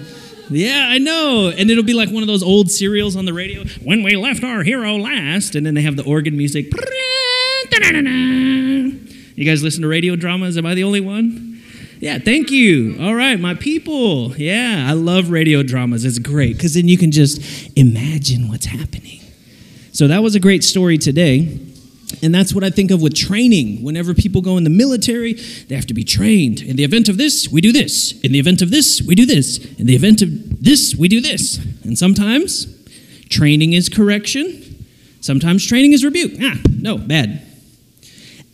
Yeah, 0.49 0.87
I 0.89 0.97
know. 0.97 1.51
And 1.55 1.69
it'll 1.69 1.83
be 1.83 1.93
like 1.93 2.09
one 2.09 2.23
of 2.23 2.27
those 2.27 2.43
old 2.43 2.71
serials 2.71 3.15
on 3.15 3.25
the 3.25 3.33
radio. 3.33 3.63
When 3.83 4.03
we 4.03 4.15
left 4.15 4.43
our 4.43 4.63
hero 4.63 4.95
last, 4.97 5.55
and 5.55 5.65
then 5.65 5.75
they 5.75 5.81
have 5.81 5.95
the 5.95 6.03
organ 6.03 6.35
music. 6.37 6.73
You 9.35 9.45
guys 9.45 9.63
listen 9.63 9.83
to 9.83 9.87
radio 9.87 10.15
dramas? 10.15 10.57
Am 10.57 10.65
I 10.65 10.73
the 10.75 10.83
only 10.83 11.01
one? 11.01 11.61
Yeah, 11.99 12.17
thank 12.17 12.49
you. 12.49 12.97
All 12.99 13.13
right, 13.13 13.39
my 13.39 13.53
people. 13.53 14.35
Yeah, 14.37 14.85
I 14.89 14.93
love 14.93 15.29
radio 15.29 15.63
dramas. 15.63 16.05
It's 16.05 16.19
great 16.19 16.55
because 16.55 16.73
then 16.73 16.87
you 16.87 16.97
can 16.97 17.11
just 17.11 17.41
imagine 17.77 18.47
what's 18.47 18.65
happening. 18.65 19.19
So 19.91 20.07
that 20.07 20.23
was 20.23 20.33
a 20.35 20.39
great 20.39 20.63
story 20.63 20.97
today. 20.97 21.59
And 22.21 22.33
that's 22.33 22.53
what 22.53 22.63
I 22.63 22.69
think 22.69 22.91
of 22.91 23.01
with 23.01 23.15
training. 23.15 23.83
Whenever 23.83 24.13
people 24.13 24.41
go 24.41 24.57
in 24.57 24.63
the 24.63 24.69
military, 24.69 25.33
they 25.33 25.75
have 25.75 25.85
to 25.87 25.93
be 25.93 26.03
trained. 26.03 26.61
In 26.61 26.75
the 26.75 26.83
event 26.83 27.07
of 27.07 27.17
this, 27.17 27.47
we 27.49 27.61
do 27.61 27.71
this. 27.71 28.19
In 28.21 28.31
the 28.31 28.39
event 28.39 28.61
of 28.61 28.71
this, 28.71 29.01
we 29.01 29.15
do 29.15 29.25
this. 29.25 29.57
In 29.79 29.85
the 29.85 29.95
event 29.95 30.21
of 30.21 30.63
this, 30.63 30.95
we 30.95 31.07
do 31.07 31.21
this. 31.21 31.57
And 31.83 31.97
sometimes 31.97 32.67
training 33.29 33.73
is 33.73 33.89
correction, 33.89 34.85
sometimes 35.21 35.65
training 35.65 35.93
is 35.93 36.03
rebuke. 36.03 36.33
Ah, 36.41 36.57
no, 36.79 36.97
bad. 36.97 37.45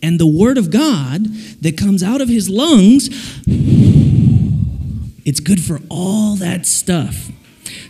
And 0.02 0.20
the 0.20 0.26
word 0.26 0.58
of 0.58 0.70
God 0.70 1.24
that 1.62 1.76
comes 1.78 2.02
out 2.02 2.20
of 2.20 2.28
his 2.28 2.48
lungs, 2.48 3.08
it's 5.24 5.40
good 5.40 5.60
for 5.60 5.80
all 5.88 6.36
that 6.36 6.66
stuff. 6.66 7.30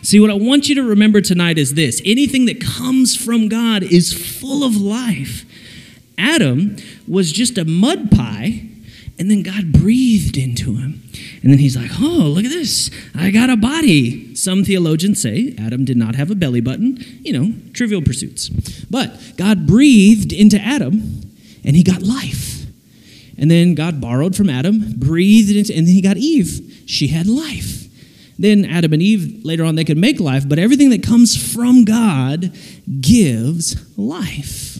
See, 0.01 0.19
what 0.19 0.31
I 0.31 0.33
want 0.33 0.69
you 0.69 0.75
to 0.75 0.83
remember 0.83 1.21
tonight 1.21 1.57
is 1.57 1.73
this 1.73 2.01
anything 2.05 2.45
that 2.45 2.61
comes 2.61 3.15
from 3.15 3.49
God 3.49 3.83
is 3.83 4.13
full 4.13 4.63
of 4.63 4.75
life. 4.77 5.43
Adam 6.17 6.75
was 7.07 7.31
just 7.31 7.57
a 7.57 7.65
mud 7.65 8.11
pie, 8.11 8.67
and 9.19 9.31
then 9.31 9.43
God 9.43 9.71
breathed 9.71 10.37
into 10.37 10.75
him. 10.75 11.03
And 11.41 11.51
then 11.51 11.59
he's 11.59 11.75
like, 11.75 11.91
oh, 11.99 12.31
look 12.33 12.45
at 12.45 12.51
this. 12.51 12.91
I 13.15 13.31
got 13.31 13.49
a 13.49 13.57
body. 13.57 14.35
Some 14.35 14.63
theologians 14.63 15.21
say 15.21 15.55
Adam 15.59 15.85
did 15.85 15.97
not 15.97 16.15
have 16.15 16.29
a 16.29 16.35
belly 16.35 16.61
button, 16.61 16.97
you 17.21 17.33
know, 17.33 17.53
trivial 17.73 18.01
pursuits. 18.01 18.49
But 18.89 19.33
God 19.37 19.65
breathed 19.65 20.33
into 20.33 20.59
Adam, 20.59 21.21
and 21.63 21.75
he 21.75 21.83
got 21.83 22.01
life. 22.01 22.65
And 23.37 23.51
then 23.51 23.75
God 23.75 24.01
borrowed 24.01 24.35
from 24.35 24.49
Adam, 24.49 24.93
breathed 24.97 25.55
into, 25.55 25.75
and 25.75 25.87
then 25.87 25.93
he 25.93 26.01
got 26.01 26.17
Eve. 26.17 26.83
She 26.87 27.07
had 27.07 27.27
life. 27.27 27.87
Then 28.39 28.65
Adam 28.65 28.93
and 28.93 29.01
Eve, 29.01 29.43
later 29.43 29.63
on, 29.63 29.75
they 29.75 29.83
could 29.83 29.97
make 29.97 30.19
life, 30.19 30.47
but 30.47 30.59
everything 30.59 30.89
that 30.91 31.03
comes 31.03 31.53
from 31.53 31.85
God 31.85 32.51
gives 33.01 33.97
life. 33.97 34.79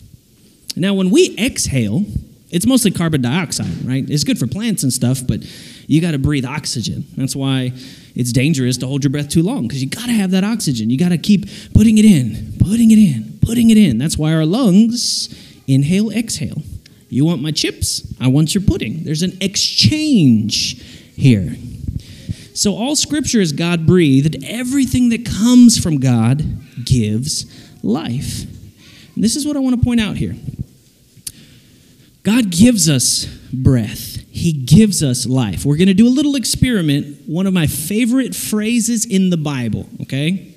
Now, 0.78 0.94
when 0.94 1.10
we 1.10 1.36
exhale, 1.38 2.06
It's 2.50 2.66
mostly 2.66 2.92
carbon 2.92 3.22
dioxide, 3.22 3.86
right? 3.86 4.10
It's 4.10 4.24
good 4.24 4.40
for 4.40 4.48
plants 4.48 4.84
and 4.84 4.94
stuff, 4.94 5.20
but 5.28 5.42
you 5.88 6.00
got 6.00 6.12
to 6.12 6.18
breathe 6.18 6.46
oxygen. 6.46 7.06
That's 7.18 7.36
why 7.36 7.74
it's 8.16 8.32
dangerous 8.32 8.78
to 8.78 8.88
hold 8.88 9.04
your 9.04 9.12
breath 9.12 9.30
too 9.30 9.44
long 9.44 9.68
because 9.68 9.84
you 9.84 9.90
got 9.90 10.06
to 10.06 10.14
have 10.14 10.32
that 10.32 10.46
oxygen. 10.46 10.90
You 10.90 10.98
got 10.98 11.10
to 11.10 11.18
keep 11.18 11.46
putting 11.74 11.98
it 11.98 12.06
in, 12.06 12.54
putting 12.60 12.92
it 12.92 12.98
in, 12.98 13.40
putting 13.42 13.70
it 13.70 13.78
in. 13.78 13.98
That's 13.98 14.18
why 14.18 14.34
our 14.34 14.46
lungs 14.46 15.28
inhale, 15.68 16.10
exhale. 16.10 16.62
You 17.10 17.26
want 17.26 17.42
my 17.42 17.52
chips? 17.52 18.14
I 18.20 18.28
want 18.28 18.56
your 18.56 18.64
pudding. 18.64 19.04
There's 19.04 19.24
an 19.24 19.38
exchange 19.42 20.82
here. 21.16 21.56
So, 22.54 22.76
all 22.76 22.96
scripture 22.96 23.40
is 23.40 23.52
God 23.52 23.86
breathed. 23.86 24.44
Everything 24.46 25.10
that 25.10 25.26
comes 25.26 25.78
from 25.78 26.00
God 26.00 26.44
gives 26.86 27.46
life. 27.84 28.44
And 29.16 29.24
this 29.24 29.36
is 29.36 29.46
what 29.46 29.56
I 29.56 29.60
want 29.60 29.76
to 29.76 29.84
point 29.84 30.00
out 30.00 30.16
here 30.16 30.36
God 32.28 32.50
gives 32.50 32.90
us 32.90 33.26
breath, 33.54 34.18
He 34.30 34.52
gives 34.52 35.02
us 35.02 35.26
life. 35.26 35.64
We're 35.64 35.78
going 35.78 35.88
to 35.88 35.94
do 35.94 36.06
a 36.06 36.10
little 36.10 36.36
experiment. 36.36 37.22
One 37.26 37.48
of 37.48 37.54
my 37.54 37.68
favorite 37.68 38.36
phrases 38.36 39.06
in 39.06 39.30
the 39.30 39.38
Bible, 39.38 39.88
okay, 40.02 40.54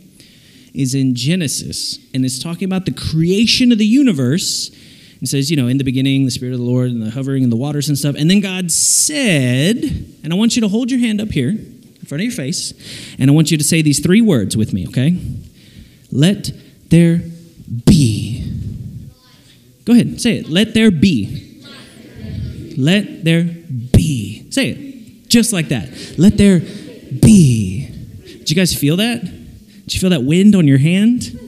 is 0.74 0.96
in 0.96 1.14
Genesis, 1.14 1.96
and 2.12 2.24
it's 2.24 2.42
talking 2.42 2.64
about 2.64 2.86
the 2.86 2.92
creation 2.92 3.70
of 3.70 3.78
the 3.78 3.86
universe. 3.86 4.70
It 5.22 5.28
says, 5.28 5.48
you 5.48 5.56
know, 5.56 5.68
in 5.68 5.78
the 5.78 5.84
beginning, 5.84 6.24
the 6.24 6.32
Spirit 6.32 6.54
of 6.54 6.58
the 6.58 6.64
Lord 6.64 6.90
and 6.90 7.00
the 7.00 7.10
hovering 7.10 7.44
in 7.44 7.50
the 7.50 7.56
waters 7.56 7.88
and 7.88 7.96
stuff. 7.96 8.16
And 8.18 8.28
then 8.28 8.40
God 8.40 8.72
said, 8.72 9.76
and 10.24 10.32
I 10.32 10.34
want 10.34 10.56
you 10.56 10.62
to 10.62 10.68
hold 10.68 10.90
your 10.90 10.98
hand 10.98 11.20
up 11.20 11.28
here 11.28 11.50
in 11.50 12.04
front 12.04 12.20
of 12.20 12.24
your 12.24 12.32
face, 12.32 12.74
and 13.16 13.30
I 13.30 13.32
want 13.32 13.52
you 13.52 13.58
to 13.58 13.64
say 13.64 13.80
these 13.80 14.00
three 14.00 14.20
words 14.20 14.56
with 14.56 14.72
me, 14.72 14.88
okay? 14.88 15.16
Let 16.10 16.50
there 16.88 17.22
be. 17.86 18.44
Go 19.84 19.92
ahead, 19.92 20.20
say 20.20 20.38
it. 20.38 20.48
Let 20.48 20.74
there 20.74 20.90
be. 20.90 21.46
Let 22.80 23.24
there 23.24 23.44
be. 23.44 24.50
Say 24.50 24.70
it. 24.70 25.28
Just 25.28 25.52
like 25.52 25.68
that. 25.68 25.88
Let 26.18 26.38
there 26.38 26.60
be. 26.60 27.88
Did 28.24 28.50
you 28.50 28.56
guys 28.56 28.74
feel 28.74 28.96
that? 28.96 29.22
Did 29.22 29.94
you 29.94 30.00
feel 30.00 30.10
that 30.10 30.24
wind 30.24 30.54
on 30.54 30.66
your 30.66 30.78
hand? 30.78 31.38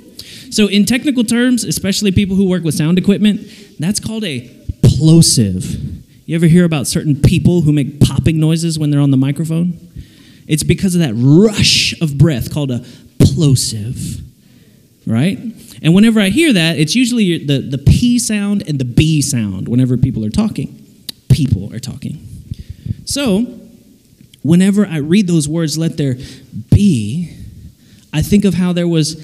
So, 0.50 0.66
in 0.68 0.84
technical 0.84 1.24
terms, 1.24 1.64
especially 1.64 2.12
people 2.12 2.36
who 2.36 2.48
work 2.48 2.62
with 2.62 2.74
sound 2.74 2.98
equipment, 2.98 3.48
that's 3.78 3.98
called 3.98 4.24
a 4.24 4.48
plosive. 4.82 5.80
You 6.26 6.36
ever 6.36 6.46
hear 6.46 6.64
about 6.64 6.86
certain 6.86 7.16
people 7.16 7.62
who 7.62 7.72
make 7.72 8.00
popping 8.00 8.38
noises 8.38 8.78
when 8.78 8.90
they're 8.90 9.00
on 9.00 9.10
the 9.10 9.16
microphone? 9.16 9.78
It's 10.46 10.62
because 10.62 10.94
of 10.94 11.00
that 11.00 11.14
rush 11.16 11.98
of 12.00 12.18
breath 12.18 12.52
called 12.52 12.70
a 12.70 12.84
plosive, 13.18 14.20
right? 15.06 15.38
And 15.82 15.94
whenever 15.94 16.20
I 16.20 16.28
hear 16.28 16.52
that, 16.52 16.78
it's 16.78 16.94
usually 16.94 17.44
the, 17.44 17.58
the 17.58 17.78
P 17.78 18.18
sound 18.18 18.62
and 18.68 18.78
the 18.78 18.84
B 18.84 19.22
sound 19.22 19.66
whenever 19.68 19.96
people 19.96 20.24
are 20.24 20.30
talking 20.30 20.81
people 21.32 21.74
are 21.74 21.80
talking. 21.80 22.26
So, 23.04 23.58
whenever 24.42 24.86
I 24.86 24.98
read 24.98 25.26
those 25.26 25.48
words, 25.48 25.78
let 25.78 25.96
there 25.96 26.16
be, 26.70 27.34
I 28.12 28.22
think 28.22 28.44
of 28.44 28.54
how 28.54 28.72
there 28.72 28.88
was 28.88 29.14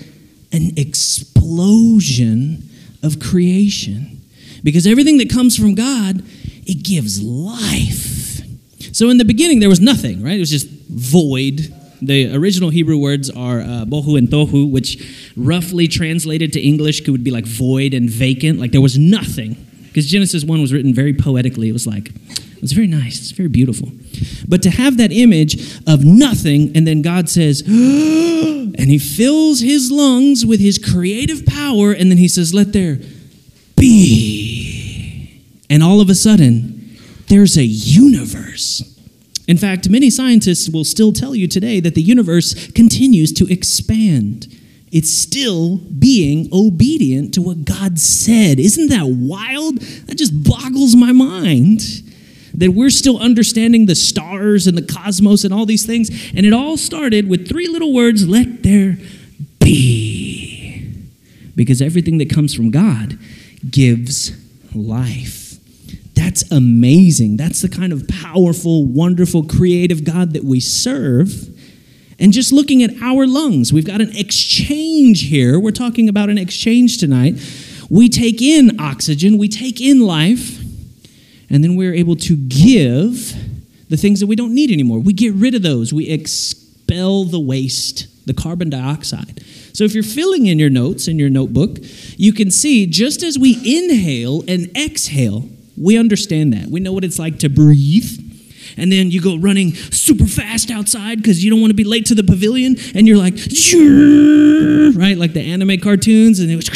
an 0.52 0.72
explosion 0.76 2.68
of 3.02 3.20
creation. 3.20 4.20
Because 4.62 4.86
everything 4.86 5.18
that 5.18 5.30
comes 5.30 5.56
from 5.56 5.74
God, 5.74 6.22
it 6.66 6.82
gives 6.82 7.22
life. 7.22 8.42
So 8.92 9.10
in 9.10 9.18
the 9.18 9.24
beginning, 9.24 9.60
there 9.60 9.68
was 9.68 9.80
nothing, 9.80 10.22
right? 10.22 10.36
It 10.36 10.40
was 10.40 10.50
just 10.50 10.68
void. 10.68 11.72
The 12.02 12.34
original 12.34 12.70
Hebrew 12.70 12.98
words 12.98 13.30
are 13.30 13.60
uh, 13.60 13.84
bohu 13.84 14.18
and 14.18 14.28
tohu, 14.28 14.70
which 14.70 15.32
roughly 15.36 15.88
translated 15.88 16.52
to 16.54 16.60
English 16.60 17.02
could 17.04 17.22
be 17.22 17.30
like 17.30 17.46
void 17.46 17.94
and 17.94 18.08
vacant, 18.10 18.58
like 18.58 18.72
there 18.72 18.80
was 18.80 18.98
nothing. 18.98 19.67
Because 19.98 20.12
Genesis 20.12 20.44
1 20.44 20.60
was 20.60 20.72
written 20.72 20.94
very 20.94 21.12
poetically. 21.12 21.68
It 21.68 21.72
was 21.72 21.84
like, 21.84 22.10
it 22.10 22.62
was 22.62 22.70
very 22.70 22.86
nice. 22.86 23.18
It's 23.18 23.32
very 23.32 23.48
beautiful. 23.48 23.90
But 24.46 24.62
to 24.62 24.70
have 24.70 24.96
that 24.98 25.10
image 25.10 25.76
of 25.88 26.04
nothing, 26.04 26.70
and 26.76 26.86
then 26.86 27.02
God 27.02 27.28
says, 27.28 27.62
and 27.66 28.76
he 28.76 28.96
fills 28.96 29.58
his 29.58 29.90
lungs 29.90 30.46
with 30.46 30.60
his 30.60 30.78
creative 30.78 31.44
power, 31.44 31.90
and 31.90 32.12
then 32.12 32.18
he 32.18 32.28
says, 32.28 32.54
let 32.54 32.72
there 32.72 33.00
be. 33.74 35.42
And 35.68 35.82
all 35.82 36.00
of 36.00 36.08
a 36.08 36.14
sudden, 36.14 36.96
there's 37.26 37.58
a 37.58 37.64
universe. 37.64 38.96
In 39.48 39.56
fact, 39.56 39.88
many 39.88 40.10
scientists 40.10 40.68
will 40.68 40.84
still 40.84 41.12
tell 41.12 41.34
you 41.34 41.48
today 41.48 41.80
that 41.80 41.96
the 41.96 42.02
universe 42.02 42.70
continues 42.70 43.32
to 43.32 43.52
expand 43.52 44.46
it's 44.90 45.12
still 45.12 45.76
being 45.76 46.48
obedient 46.52 47.34
to 47.34 47.42
what 47.42 47.64
God 47.64 47.98
said. 47.98 48.58
Isn't 48.58 48.88
that 48.88 49.06
wild? 49.06 49.78
That 50.06 50.16
just 50.16 50.44
boggles 50.44 50.96
my 50.96 51.12
mind 51.12 51.82
that 52.58 52.72
we're 52.72 52.90
still 52.90 53.18
understanding 53.18 53.86
the 53.86 53.94
stars 53.94 54.66
and 54.66 54.76
the 54.76 54.82
cosmos 54.82 55.44
and 55.44 55.54
all 55.54 55.64
these 55.64 55.86
things. 55.86 56.10
And 56.34 56.44
it 56.44 56.52
all 56.52 56.76
started 56.76 57.28
with 57.28 57.48
three 57.48 57.68
little 57.68 57.94
words 57.94 58.26
let 58.26 58.62
there 58.64 58.98
be. 59.60 60.92
Because 61.54 61.80
everything 61.80 62.18
that 62.18 62.30
comes 62.30 62.54
from 62.54 62.70
God 62.70 63.18
gives 63.70 64.32
life. 64.74 65.56
That's 66.14 66.50
amazing. 66.50 67.36
That's 67.36 67.62
the 67.62 67.68
kind 67.68 67.92
of 67.92 68.08
powerful, 68.08 68.84
wonderful, 68.84 69.44
creative 69.44 70.02
God 70.04 70.32
that 70.32 70.42
we 70.42 70.58
serve. 70.58 71.30
And 72.18 72.32
just 72.32 72.52
looking 72.52 72.82
at 72.82 72.90
our 73.00 73.26
lungs, 73.26 73.72
we've 73.72 73.86
got 73.86 74.00
an 74.00 74.16
exchange 74.16 75.28
here. 75.28 75.58
We're 75.58 75.70
talking 75.70 76.08
about 76.08 76.30
an 76.30 76.38
exchange 76.38 76.98
tonight. 76.98 77.34
We 77.88 78.08
take 78.08 78.42
in 78.42 78.80
oxygen, 78.80 79.38
we 79.38 79.48
take 79.48 79.80
in 79.80 80.00
life, 80.00 80.58
and 81.48 81.64
then 81.64 81.76
we're 81.76 81.94
able 81.94 82.16
to 82.16 82.36
give 82.36 83.34
the 83.88 83.96
things 83.96 84.20
that 84.20 84.26
we 84.26 84.36
don't 84.36 84.54
need 84.54 84.70
anymore. 84.70 84.98
We 84.98 85.12
get 85.12 85.32
rid 85.32 85.54
of 85.54 85.62
those, 85.62 85.92
we 85.92 86.08
expel 86.08 87.24
the 87.24 87.40
waste, 87.40 88.26
the 88.26 88.34
carbon 88.34 88.68
dioxide. 88.68 89.42
So 89.72 89.84
if 89.84 89.94
you're 89.94 90.02
filling 90.02 90.46
in 90.46 90.58
your 90.58 90.68
notes 90.68 91.08
in 91.08 91.18
your 91.18 91.30
notebook, 91.30 91.78
you 92.16 92.32
can 92.32 92.50
see 92.50 92.86
just 92.86 93.22
as 93.22 93.38
we 93.38 93.54
inhale 93.64 94.42
and 94.46 94.76
exhale, 94.76 95.48
we 95.80 95.96
understand 95.96 96.52
that. 96.52 96.66
We 96.66 96.80
know 96.80 96.92
what 96.92 97.04
it's 97.04 97.18
like 97.18 97.38
to 97.38 97.48
breathe 97.48 98.27
and 98.78 98.90
then 98.92 99.10
you 99.10 99.20
go 99.20 99.36
running 99.36 99.74
super 99.74 100.26
fast 100.26 100.70
outside 100.70 101.18
because 101.18 101.44
you 101.44 101.50
don't 101.50 101.60
want 101.60 101.70
to 101.70 101.76
be 101.76 101.84
late 101.84 102.06
to 102.06 102.14
the 102.14 102.22
pavilion, 102.22 102.76
and 102.94 103.06
you're 103.06 103.18
like, 103.18 103.34
right, 104.96 105.16
like 105.18 105.32
the 105.32 105.42
anime 105.42 105.78
cartoons, 105.80 106.40
and, 106.40 106.54
was, 106.54 106.68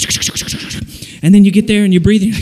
and 1.22 1.34
then 1.34 1.44
you 1.44 1.50
get 1.50 1.66
there 1.66 1.84
and 1.84 1.92
you 1.94 2.00
breathe, 2.00 2.22
and, 2.22 2.34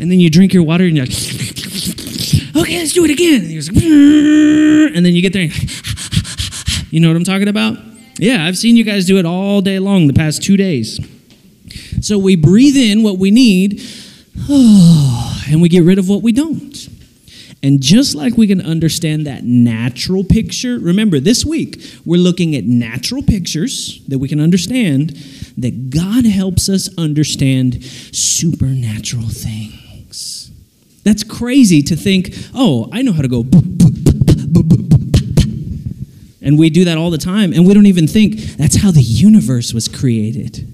and 0.00 0.10
then 0.10 0.20
you 0.20 0.30
drink 0.30 0.52
your 0.52 0.62
water, 0.62 0.84
and 0.84 0.96
you're 0.96 1.06
like, 1.06 1.16
okay, 2.56 2.78
let's 2.78 2.92
do 2.92 3.04
it 3.04 3.10
again. 3.10 3.44
And, 3.44 4.96
and 4.96 5.06
then 5.06 5.14
you 5.14 5.22
get 5.22 5.32
there, 5.32 5.48
you 6.90 7.00
know 7.00 7.08
what 7.08 7.16
I'm 7.16 7.24
talking 7.24 7.48
about? 7.48 7.78
Yeah, 8.18 8.44
I've 8.46 8.56
seen 8.56 8.76
you 8.76 8.84
guys 8.84 9.06
do 9.06 9.18
it 9.18 9.26
all 9.26 9.60
day 9.60 9.78
long 9.78 10.06
the 10.06 10.14
past 10.14 10.42
two 10.42 10.56
days. 10.56 10.98
So 12.00 12.18
we 12.18 12.36
breathe 12.36 12.76
in 12.76 13.02
what 13.02 13.18
we 13.18 13.30
need, 13.30 13.82
and 14.48 15.60
we 15.60 15.68
get 15.68 15.82
rid 15.82 15.98
of 15.98 16.08
what 16.08 16.22
we 16.22 16.32
don't. 16.32 16.75
And 17.62 17.80
just 17.80 18.14
like 18.14 18.36
we 18.36 18.46
can 18.46 18.60
understand 18.60 19.26
that 19.26 19.42
natural 19.44 20.22
picture, 20.22 20.78
remember 20.78 21.18
this 21.18 21.44
week 21.44 21.82
we're 22.04 22.20
looking 22.20 22.54
at 22.54 22.64
natural 22.64 23.22
pictures 23.22 24.00
that 24.08 24.18
we 24.18 24.28
can 24.28 24.40
understand, 24.40 25.10
that 25.56 25.90
God 25.90 26.26
helps 26.26 26.68
us 26.68 26.88
understand 26.98 27.82
supernatural 27.84 29.28
things. 29.28 30.50
That's 31.02 31.24
crazy 31.24 31.82
to 31.82 31.96
think, 31.96 32.34
oh, 32.54 32.88
I 32.92 33.02
know 33.02 33.12
how 33.12 33.22
to 33.22 33.28
go. 33.28 33.44
And 36.42 36.58
we 36.58 36.70
do 36.70 36.84
that 36.84 36.96
all 36.96 37.10
the 37.10 37.18
time, 37.18 37.52
and 37.52 37.66
we 37.66 37.74
don't 37.74 37.86
even 37.86 38.06
think 38.06 38.36
that's 38.56 38.76
how 38.76 38.92
the 38.92 39.02
universe 39.02 39.74
was 39.74 39.88
created 39.88 40.72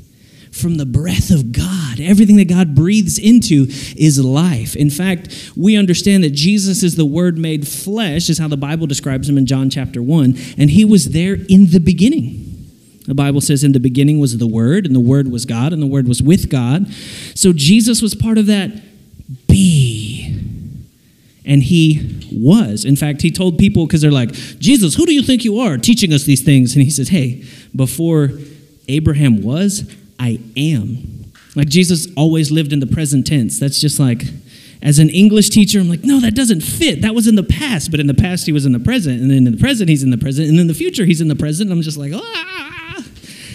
from 0.53 0.77
the 0.77 0.87
breath 0.87 1.31
of 1.31 1.51
God. 1.53 1.99
Everything 1.99 2.37
that 2.37 2.49
God 2.49 2.75
breathes 2.75 3.19
into 3.19 3.67
is 3.97 4.23
life. 4.23 4.77
In 4.77 4.91
fact, 4.91 5.53
we 5.57 5.77
understand 5.77 6.23
that 6.25 6.35
Jesus 6.35 6.83
is 6.83 6.97
the 6.97 7.07
Word 7.07 7.39
made 7.39 7.67
flesh, 7.67 8.29
is 8.29 8.39
how 8.39 8.49
the 8.49 8.57
Bible 8.57 8.87
describes 8.87 9.29
him 9.29 9.39
in 9.39 9.47
John 9.47 9.71
chapter 9.71 10.03
1, 10.03 10.37
and 10.59 10.71
he 10.71 10.85
was 10.85 11.11
there 11.11 11.37
in 11.49 11.71
the 11.71 11.81
beginning. 11.81 12.49
The 13.07 13.15
Bible 13.15 13.41
says, 13.41 13.65
In 13.65 13.73
the 13.73 13.81
beginning 13.81 14.21
was 14.21 14.39
the 14.39 14.47
Word, 14.47 14.87
and 14.87 14.95
the 14.95 15.01
Word 15.01 15.31
was 15.33 15.45
God, 15.45 15.73
and 15.73 15.83
the 15.83 15.87
Word 15.87 16.07
was 16.07 16.23
with 16.23 16.49
God. 16.49 16.93
So 17.35 17.53
Jesus 17.53 18.01
was 18.01 18.15
part 18.15 18.39
of 18.39 18.47
that 18.47 18.71
be. 19.49 20.39
And 21.45 21.63
he 21.65 22.29
was. 22.31 22.85
In 22.85 22.95
fact, 22.95 23.23
he 23.23 23.33
told 23.33 23.59
people, 23.59 23.87
because 23.87 24.03
they're 24.03 24.13
like, 24.13 24.33
Jesus, 24.33 24.95
who 24.95 25.07
do 25.07 25.13
you 25.13 25.23
think 25.23 25.45
you 25.45 25.59
are 25.59 25.77
teaching 25.77 26.13
us 26.13 26.23
these 26.23 26.43
things? 26.43 26.75
And 26.75 26.85
he 26.85 26.91
says, 26.91 27.09
Hey, 27.09 27.45
before 27.75 28.31
Abraham 28.87 29.43
was, 29.43 29.93
I 30.23 30.39
am. 30.57 31.33
Like 31.57 31.69
Jesus 31.69 32.07
always 32.17 32.53
lived 32.53 32.73
in 32.73 32.79
the 32.79 32.87
present 32.87 33.27
tense. 33.27 33.59
That's 33.59 33.81
just 33.81 33.99
like, 33.99 34.23
as 34.81 34.99
an 34.99 35.11
English 35.11 35.51
teacher, 35.51 35.81
I'm 35.81 35.89
like, 35.89 36.05
no, 36.05 36.21
that 36.21 36.35
doesn't 36.35 36.61
fit. 36.61 37.03
That 37.03 37.15
was 37.15 37.27
in 37.27 37.35
the 37.35 37.43
past, 37.43 37.91
but 37.91 37.99
in 37.99 38.07
the 38.07 38.15
past, 38.15 38.47
he 38.47 38.53
was 38.53 38.65
in 38.65 38.73
the 38.73 38.81
present. 38.81 39.21
And 39.21 39.31
then 39.31 39.47
in 39.47 39.53
the 39.53 39.59
present, 39.59 39.91
he's 39.91 40.03
in 40.03 40.11
the 40.11 40.19
present. 40.19 40.49
And 40.49 40.61
in 40.61 40.69
the 40.69 40.75
future, 40.75 41.05
he's 41.05 41.21
in 41.21 41.29
the 41.29 41.37
present. 41.37 41.73
I'm 41.73 41.83
just 41.83 41.99
like, 41.99 42.13
ah. 42.15 43.05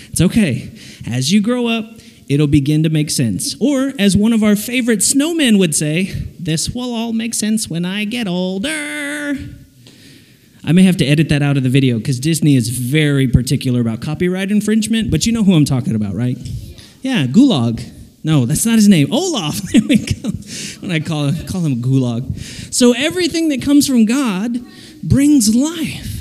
It's 0.10 0.22
okay. 0.22 0.72
As 1.10 1.32
you 1.32 1.42
grow 1.42 1.68
up 1.68 1.86
it'll 2.30 2.48
begin 2.48 2.84
to 2.84 2.90
make 2.90 3.10
sense. 3.10 3.56
Or, 3.60 3.94
as 3.98 4.18
one 4.18 4.34
of 4.34 4.44
our 4.44 4.56
favorite 4.56 5.00
snowmen 5.00 5.58
would 5.60 5.74
say, 5.74 6.06
this 6.40 6.70
will 6.70 6.94
all 6.94 7.14
make 7.14 7.34
sense 7.34 7.70
when 7.70 7.86
I 7.86 8.06
get 8.06 8.28
older. 8.28 9.38
I 10.68 10.74
may 10.74 10.84
have 10.84 10.98
to 10.98 11.06
edit 11.06 11.30
that 11.30 11.42
out 11.42 11.56
of 11.56 11.64
the 11.64 11.70
video 11.70 11.98
because 11.98 12.20
Disney 12.20 12.58
is 12.58 12.68
very 12.68 13.26
particular 13.26 13.80
about 13.80 14.02
copyright 14.02 14.52
infringement, 14.52 15.10
but 15.10 15.26
you 15.26 15.32
know 15.32 15.46
who 15.46 15.54
I'm 15.54 15.64
talking 15.64 15.96
about, 15.96 16.14
right? 16.14 16.38
Yeah, 17.02 17.26
Gulag. 17.26 17.90
No, 18.26 18.46
that's 18.46 18.66
not 18.66 18.76
his 18.76 18.90
name. 18.90 19.08
Olaf. 19.14 19.62
There 19.72 19.82
we 19.88 19.96
go. 19.96 20.30
When 20.82 20.92
I 20.92 21.00
call, 21.00 21.32
call 21.48 21.62
him 21.62 21.82
Gulag. 21.82 22.74
So 22.74 22.94
everything 22.94 23.48
that 23.50 23.62
comes 23.62 23.88
from 23.88 24.04
God 24.04 24.60
brings 25.02 25.56
life. 25.56 26.17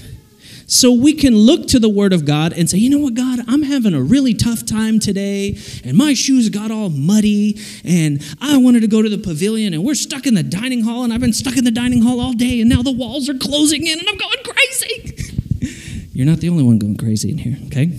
So 0.68 0.92
we 0.92 1.14
can 1.14 1.36
look 1.36 1.68
to 1.68 1.78
the 1.78 1.88
Word 1.88 2.12
of 2.12 2.24
God 2.24 2.52
and 2.52 2.68
say, 2.68 2.78
you 2.78 2.90
know 2.90 2.98
what, 2.98 3.14
God, 3.14 3.38
I'm 3.46 3.62
having 3.62 3.94
a 3.94 4.02
really 4.02 4.34
tough 4.34 4.66
time 4.66 4.98
today, 4.98 5.56
and 5.84 5.96
my 5.96 6.12
shoes 6.12 6.48
got 6.48 6.72
all 6.72 6.88
muddy, 6.90 7.60
and 7.84 8.20
I 8.40 8.56
wanted 8.56 8.80
to 8.80 8.88
go 8.88 9.00
to 9.00 9.08
the 9.08 9.18
pavilion, 9.18 9.74
and 9.74 9.84
we're 9.84 9.94
stuck 9.94 10.26
in 10.26 10.34
the 10.34 10.42
dining 10.42 10.82
hall, 10.82 11.04
and 11.04 11.12
I've 11.12 11.20
been 11.20 11.32
stuck 11.32 11.56
in 11.56 11.62
the 11.62 11.70
dining 11.70 12.02
hall 12.02 12.20
all 12.20 12.32
day, 12.32 12.60
and 12.60 12.68
now 12.68 12.82
the 12.82 12.90
walls 12.90 13.28
are 13.28 13.38
closing 13.38 13.86
in, 13.86 13.96
and 13.96 14.08
I'm 14.08 14.18
going 14.18 14.38
crazy. 14.42 15.32
You're 16.12 16.26
not 16.26 16.38
the 16.38 16.48
only 16.48 16.64
one 16.64 16.78
going 16.78 16.96
crazy 16.96 17.30
in 17.30 17.38
here, 17.38 17.58
okay? 17.66 17.96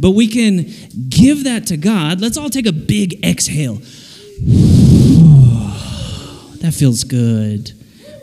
But 0.00 0.10
we 0.10 0.26
can 0.26 0.66
give 1.08 1.44
that 1.44 1.68
to 1.68 1.76
God. 1.76 2.20
Let's 2.20 2.36
all 2.36 2.50
take 2.50 2.66
a 2.66 2.72
big 2.72 3.24
exhale. 3.24 3.76
that 6.58 6.74
feels 6.76 7.04
good. 7.04 7.70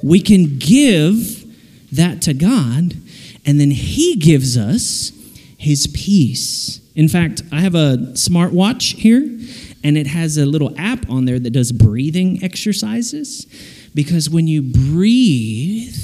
We 0.03 0.19
can 0.19 0.57
give 0.57 1.45
that 1.95 2.21
to 2.23 2.33
God 2.33 2.95
and 3.45 3.59
then 3.59 3.71
He 3.71 4.15
gives 4.15 4.57
us 4.57 5.11
His 5.57 5.87
peace. 5.87 6.81
In 6.95 7.07
fact, 7.07 7.41
I 7.51 7.61
have 7.61 7.75
a 7.75 7.97
smartwatch 8.13 8.95
here, 8.95 9.21
and 9.83 9.97
it 9.97 10.07
has 10.07 10.37
a 10.37 10.45
little 10.45 10.73
app 10.77 11.09
on 11.09 11.25
there 11.25 11.39
that 11.39 11.51
does 11.51 11.71
breathing 11.71 12.43
exercises. 12.43 13.45
Because 13.95 14.29
when 14.29 14.47
you 14.47 14.61
breathe, 14.61 15.95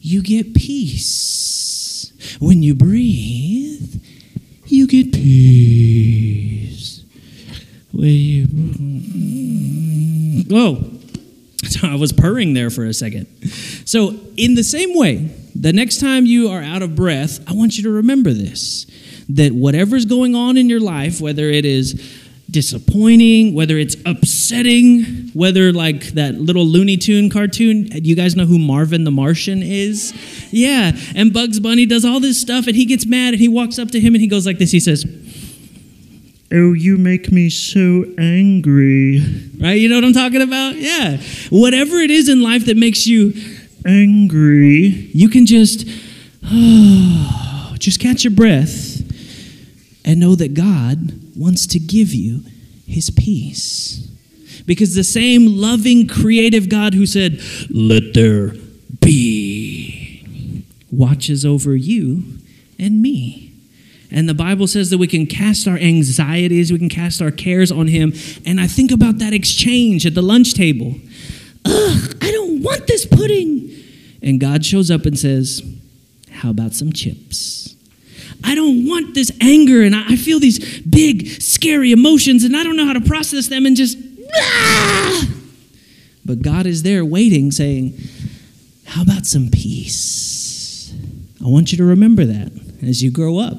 you 0.00 0.22
get 0.22 0.54
peace. 0.54 2.12
When 2.40 2.62
you 2.62 2.74
breathe, 2.74 4.02
you 4.66 4.86
get 4.86 5.12
peace. 5.12 7.04
When 7.92 8.08
you. 8.08 8.46
Whoa. 10.54 10.90
I 11.82 11.94
was 11.96 12.12
purring 12.12 12.54
there 12.54 12.70
for 12.70 12.84
a 12.84 12.94
second. 12.94 13.26
So, 13.84 14.18
in 14.36 14.54
the 14.54 14.64
same 14.64 14.96
way, 14.96 15.30
the 15.54 15.72
next 15.72 16.00
time 16.00 16.26
you 16.26 16.48
are 16.48 16.62
out 16.62 16.82
of 16.82 16.96
breath, 16.96 17.40
I 17.48 17.54
want 17.54 17.76
you 17.76 17.82
to 17.84 17.90
remember 17.90 18.32
this 18.32 18.86
that 19.30 19.52
whatever's 19.52 20.04
going 20.04 20.34
on 20.34 20.58
in 20.58 20.68
your 20.68 20.80
life, 20.80 21.18
whether 21.18 21.48
it 21.48 21.64
is 21.64 21.94
disappointing, 22.50 23.54
whether 23.54 23.78
it's 23.78 23.96
upsetting, 24.04 25.30
whether 25.32 25.72
like 25.72 26.08
that 26.08 26.34
little 26.34 26.64
Looney 26.66 26.96
Tune 26.96 27.30
cartoon, 27.30 27.88
you 27.92 28.14
guys 28.14 28.36
know 28.36 28.44
who 28.44 28.58
Marvin 28.58 29.04
the 29.04 29.10
Martian 29.10 29.62
is? 29.62 30.12
Yeah, 30.52 30.92
and 31.16 31.32
Bugs 31.32 31.58
Bunny 31.58 31.86
does 31.86 32.04
all 32.04 32.20
this 32.20 32.40
stuff 32.40 32.66
and 32.66 32.76
he 32.76 32.84
gets 32.84 33.06
mad 33.06 33.32
and 33.32 33.40
he 33.40 33.48
walks 33.48 33.78
up 33.78 33.90
to 33.92 34.00
him 34.00 34.14
and 34.14 34.20
he 34.20 34.28
goes 34.28 34.46
like 34.46 34.58
this. 34.58 34.70
He 34.70 34.80
says, 34.80 35.04
Oh, 36.52 36.72
you 36.72 36.96
make 36.96 37.32
me 37.32 37.50
so 37.50 38.04
angry. 38.16 39.20
Right? 39.58 39.72
You 39.72 39.88
know 39.88 39.96
what 39.96 40.04
I'm 40.04 40.12
talking 40.12 40.42
about? 40.42 40.76
Yeah. 40.76 41.16
Whatever 41.50 41.96
it 41.96 42.12
is 42.12 42.28
in 42.28 42.42
life 42.42 42.66
that 42.66 42.76
makes 42.76 43.08
you 43.08 43.32
angry, 43.86 45.10
you 45.12 45.28
can 45.28 45.46
just 45.46 45.86
just 47.78 48.00
catch 48.00 48.24
your 48.24 48.32
breath 48.32 49.00
and 50.04 50.20
know 50.20 50.34
that 50.34 50.54
God 50.54 51.12
wants 51.36 51.66
to 51.68 51.78
give 51.78 52.12
you 52.12 52.42
his 52.86 53.10
peace. 53.10 54.08
Because 54.66 54.94
the 54.94 55.04
same 55.04 55.46
loving, 55.46 56.06
creative 56.06 56.68
God 56.68 56.94
who 56.94 57.06
said, 57.06 57.40
Let 57.70 58.14
there 58.14 58.54
be, 59.00 60.64
watches 60.90 61.44
over 61.44 61.76
you 61.76 62.22
and 62.78 63.02
me. 63.02 63.52
And 64.10 64.28
the 64.28 64.34
Bible 64.34 64.66
says 64.66 64.90
that 64.90 64.98
we 64.98 65.08
can 65.08 65.26
cast 65.26 65.66
our 65.66 65.76
anxieties, 65.76 66.70
we 66.70 66.78
can 66.78 66.88
cast 66.88 67.20
our 67.20 67.30
cares 67.30 67.72
on 67.72 67.88
Him. 67.88 68.12
And 68.46 68.60
I 68.60 68.66
think 68.66 68.92
about 68.92 69.18
that 69.18 69.32
exchange 69.32 70.06
at 70.06 70.14
the 70.14 70.22
lunch 70.22 70.54
table. 70.54 70.94
Ugh, 71.64 72.16
I 72.20 72.30
don't 72.30 72.62
want 72.62 72.86
this 72.86 73.06
pudding. 73.06 73.70
And 74.22 74.40
God 74.40 74.64
shows 74.64 74.90
up 74.90 75.06
and 75.06 75.18
says, 75.18 75.62
How 76.30 76.50
about 76.50 76.72
some 76.74 76.92
chips? 76.92 77.76
I 78.42 78.54
don't 78.54 78.86
want 78.86 79.14
this 79.14 79.30
anger, 79.40 79.82
and 79.82 79.94
I 79.94 80.16
feel 80.16 80.38
these 80.38 80.80
big, 80.82 81.28
scary 81.42 81.92
emotions, 81.92 82.44
and 82.44 82.56
I 82.56 82.62
don't 82.62 82.76
know 82.76 82.86
how 82.86 82.92
to 82.92 83.00
process 83.00 83.48
them, 83.48 83.64
and 83.64 83.76
just, 83.76 83.96
ah! 84.36 85.28
But 86.24 86.42
God 86.42 86.66
is 86.66 86.82
there 86.82 87.04
waiting, 87.04 87.50
saying, 87.50 87.98
How 88.86 89.02
about 89.02 89.26
some 89.26 89.50
peace? 89.50 90.92
I 91.44 91.48
want 91.48 91.72
you 91.72 91.78
to 91.78 91.84
remember 91.84 92.24
that 92.24 92.52
as 92.82 93.02
you 93.02 93.10
grow 93.10 93.38
up. 93.38 93.58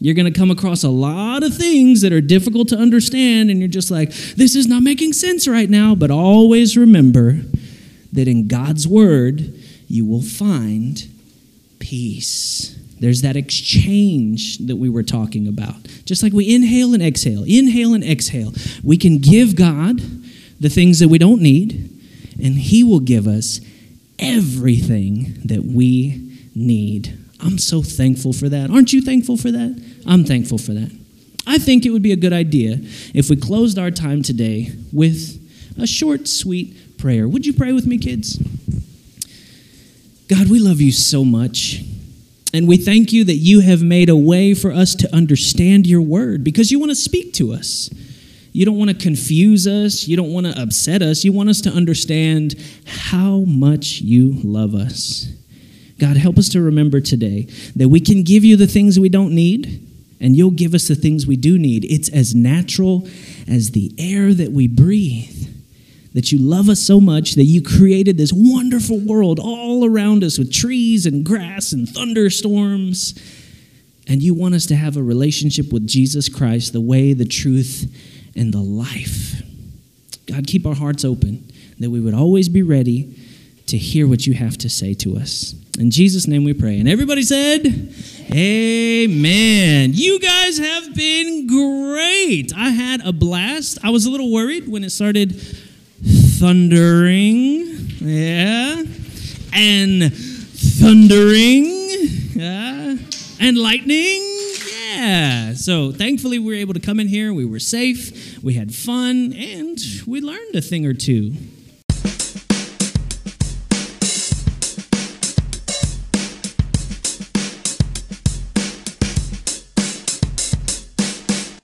You're 0.00 0.14
going 0.14 0.30
to 0.30 0.38
come 0.38 0.50
across 0.50 0.82
a 0.82 0.90
lot 0.90 1.42
of 1.42 1.54
things 1.54 2.02
that 2.02 2.12
are 2.12 2.20
difficult 2.20 2.68
to 2.68 2.76
understand, 2.76 3.50
and 3.50 3.58
you're 3.58 3.68
just 3.68 3.90
like, 3.90 4.10
this 4.10 4.54
is 4.54 4.66
not 4.66 4.82
making 4.82 5.14
sense 5.14 5.48
right 5.48 5.70
now. 5.70 5.94
But 5.94 6.10
always 6.10 6.76
remember 6.76 7.40
that 8.12 8.28
in 8.28 8.46
God's 8.46 8.86
Word, 8.86 9.54
you 9.88 10.04
will 10.04 10.22
find 10.22 11.08
peace. 11.78 12.78
There's 12.98 13.22
that 13.22 13.36
exchange 13.36 14.58
that 14.58 14.76
we 14.76 14.88
were 14.88 15.02
talking 15.02 15.48
about. 15.48 15.76
Just 16.04 16.22
like 16.22 16.32
we 16.32 16.54
inhale 16.54 16.94
and 16.94 17.02
exhale, 17.02 17.44
inhale 17.44 17.94
and 17.94 18.04
exhale. 18.04 18.52
We 18.82 18.96
can 18.96 19.18
give 19.18 19.56
God 19.56 20.00
the 20.60 20.70
things 20.70 20.98
that 20.98 21.08
we 21.08 21.18
don't 21.18 21.40
need, 21.40 21.90
and 22.42 22.54
He 22.54 22.84
will 22.84 23.00
give 23.00 23.26
us 23.26 23.60
everything 24.18 25.40
that 25.44 25.64
we 25.64 26.38
need. 26.54 27.18
I'm 27.40 27.58
so 27.58 27.82
thankful 27.82 28.32
for 28.32 28.48
that. 28.48 28.70
Aren't 28.70 28.92
you 28.92 29.02
thankful 29.02 29.36
for 29.36 29.50
that? 29.50 29.82
I'm 30.06 30.24
thankful 30.24 30.58
for 30.58 30.72
that. 30.72 30.90
I 31.46 31.58
think 31.58 31.86
it 31.86 31.90
would 31.90 32.02
be 32.02 32.12
a 32.12 32.16
good 32.16 32.32
idea 32.32 32.78
if 33.14 33.30
we 33.30 33.36
closed 33.36 33.78
our 33.78 33.90
time 33.90 34.22
today 34.22 34.72
with 34.92 35.42
a 35.78 35.86
short, 35.86 36.26
sweet 36.26 36.98
prayer. 36.98 37.28
Would 37.28 37.46
you 37.46 37.52
pray 37.52 37.72
with 37.72 37.86
me, 37.86 37.98
kids? 37.98 38.38
God, 40.28 40.48
we 40.48 40.58
love 40.58 40.80
you 40.80 40.90
so 40.90 41.24
much. 41.24 41.84
And 42.52 42.66
we 42.66 42.76
thank 42.76 43.12
you 43.12 43.22
that 43.24 43.34
you 43.34 43.60
have 43.60 43.82
made 43.82 44.08
a 44.08 44.16
way 44.16 44.54
for 44.54 44.72
us 44.72 44.94
to 44.96 45.14
understand 45.14 45.86
your 45.86 46.00
word 46.00 46.42
because 46.42 46.72
you 46.72 46.78
want 46.78 46.90
to 46.90 46.96
speak 46.96 47.32
to 47.34 47.52
us. 47.52 47.90
You 48.52 48.64
don't 48.64 48.78
want 48.78 48.90
to 48.90 48.96
confuse 48.96 49.66
us. 49.66 50.08
You 50.08 50.16
don't 50.16 50.32
want 50.32 50.46
to 50.46 50.60
upset 50.60 51.02
us. 51.02 51.24
You 51.24 51.32
want 51.32 51.50
us 51.50 51.60
to 51.60 51.70
understand 51.70 52.54
how 52.86 53.40
much 53.40 54.00
you 54.00 54.40
love 54.42 54.74
us. 54.74 55.28
God, 55.98 56.16
help 56.16 56.36
us 56.38 56.48
to 56.50 56.60
remember 56.60 57.00
today 57.00 57.48
that 57.74 57.88
we 57.88 58.00
can 58.00 58.22
give 58.22 58.44
you 58.44 58.56
the 58.56 58.66
things 58.66 59.00
we 59.00 59.08
don't 59.08 59.34
need, 59.34 59.82
and 60.20 60.36
you'll 60.36 60.50
give 60.50 60.74
us 60.74 60.88
the 60.88 60.94
things 60.94 61.26
we 61.26 61.36
do 61.36 61.58
need. 61.58 61.84
It's 61.84 62.08
as 62.10 62.34
natural 62.34 63.08
as 63.48 63.70
the 63.70 63.92
air 63.98 64.34
that 64.34 64.52
we 64.52 64.68
breathe. 64.68 65.48
That 66.14 66.32
you 66.32 66.38
love 66.38 66.70
us 66.70 66.80
so 66.80 66.98
much 66.98 67.34
that 67.34 67.44
you 67.44 67.62
created 67.62 68.16
this 68.16 68.32
wonderful 68.34 68.98
world 68.98 69.38
all 69.38 69.84
around 69.84 70.24
us 70.24 70.38
with 70.38 70.50
trees 70.50 71.04
and 71.04 71.24
grass 71.24 71.72
and 71.72 71.86
thunderstorms. 71.86 73.14
And 74.08 74.22
you 74.22 74.34
want 74.34 74.54
us 74.54 74.64
to 74.66 74.76
have 74.76 74.96
a 74.96 75.02
relationship 75.02 75.70
with 75.70 75.86
Jesus 75.86 76.30
Christ, 76.30 76.72
the 76.72 76.80
way, 76.80 77.12
the 77.12 77.26
truth, 77.26 77.94
and 78.34 78.52
the 78.52 78.62
life. 78.62 79.42
God, 80.26 80.46
keep 80.46 80.66
our 80.66 80.74
hearts 80.74 81.04
open, 81.04 81.50
that 81.78 81.90
we 81.90 82.00
would 82.00 82.14
always 82.14 82.48
be 82.48 82.62
ready 82.62 83.14
to 83.66 83.76
hear 83.76 84.08
what 84.08 84.26
you 84.26 84.34
have 84.34 84.56
to 84.58 84.70
say 84.70 84.94
to 84.94 85.16
us. 85.16 85.54
In 85.78 85.90
Jesus' 85.90 86.26
name 86.26 86.44
we 86.44 86.54
pray. 86.54 86.80
And 86.80 86.88
everybody 86.88 87.22
said, 87.22 87.66
Amen. 88.32 89.90
You 89.92 90.18
guys 90.18 90.58
have 90.58 90.94
been 90.94 91.46
great. 91.46 92.52
I 92.56 92.70
had 92.70 93.06
a 93.06 93.12
blast. 93.12 93.78
I 93.84 93.90
was 93.90 94.06
a 94.06 94.10
little 94.10 94.32
worried 94.32 94.68
when 94.68 94.84
it 94.84 94.90
started 94.90 95.38
thundering. 96.38 97.66
Yeah. 98.00 98.82
And 99.52 100.12
thundering. 100.12 101.66
Yeah. 102.34 102.96
And 103.40 103.58
lightning. 103.58 104.22
Yeah. 104.96 105.52
So 105.54 105.92
thankfully, 105.92 106.38
we 106.38 106.46
were 106.46 106.54
able 106.54 106.74
to 106.74 106.80
come 106.80 106.98
in 107.00 107.08
here. 107.08 107.34
We 107.34 107.44
were 107.44 107.60
safe. 107.60 108.42
We 108.42 108.54
had 108.54 108.74
fun. 108.74 109.34
And 109.34 109.78
we 110.06 110.20
learned 110.20 110.54
a 110.54 110.62
thing 110.62 110.86
or 110.86 110.94
two. 110.94 111.34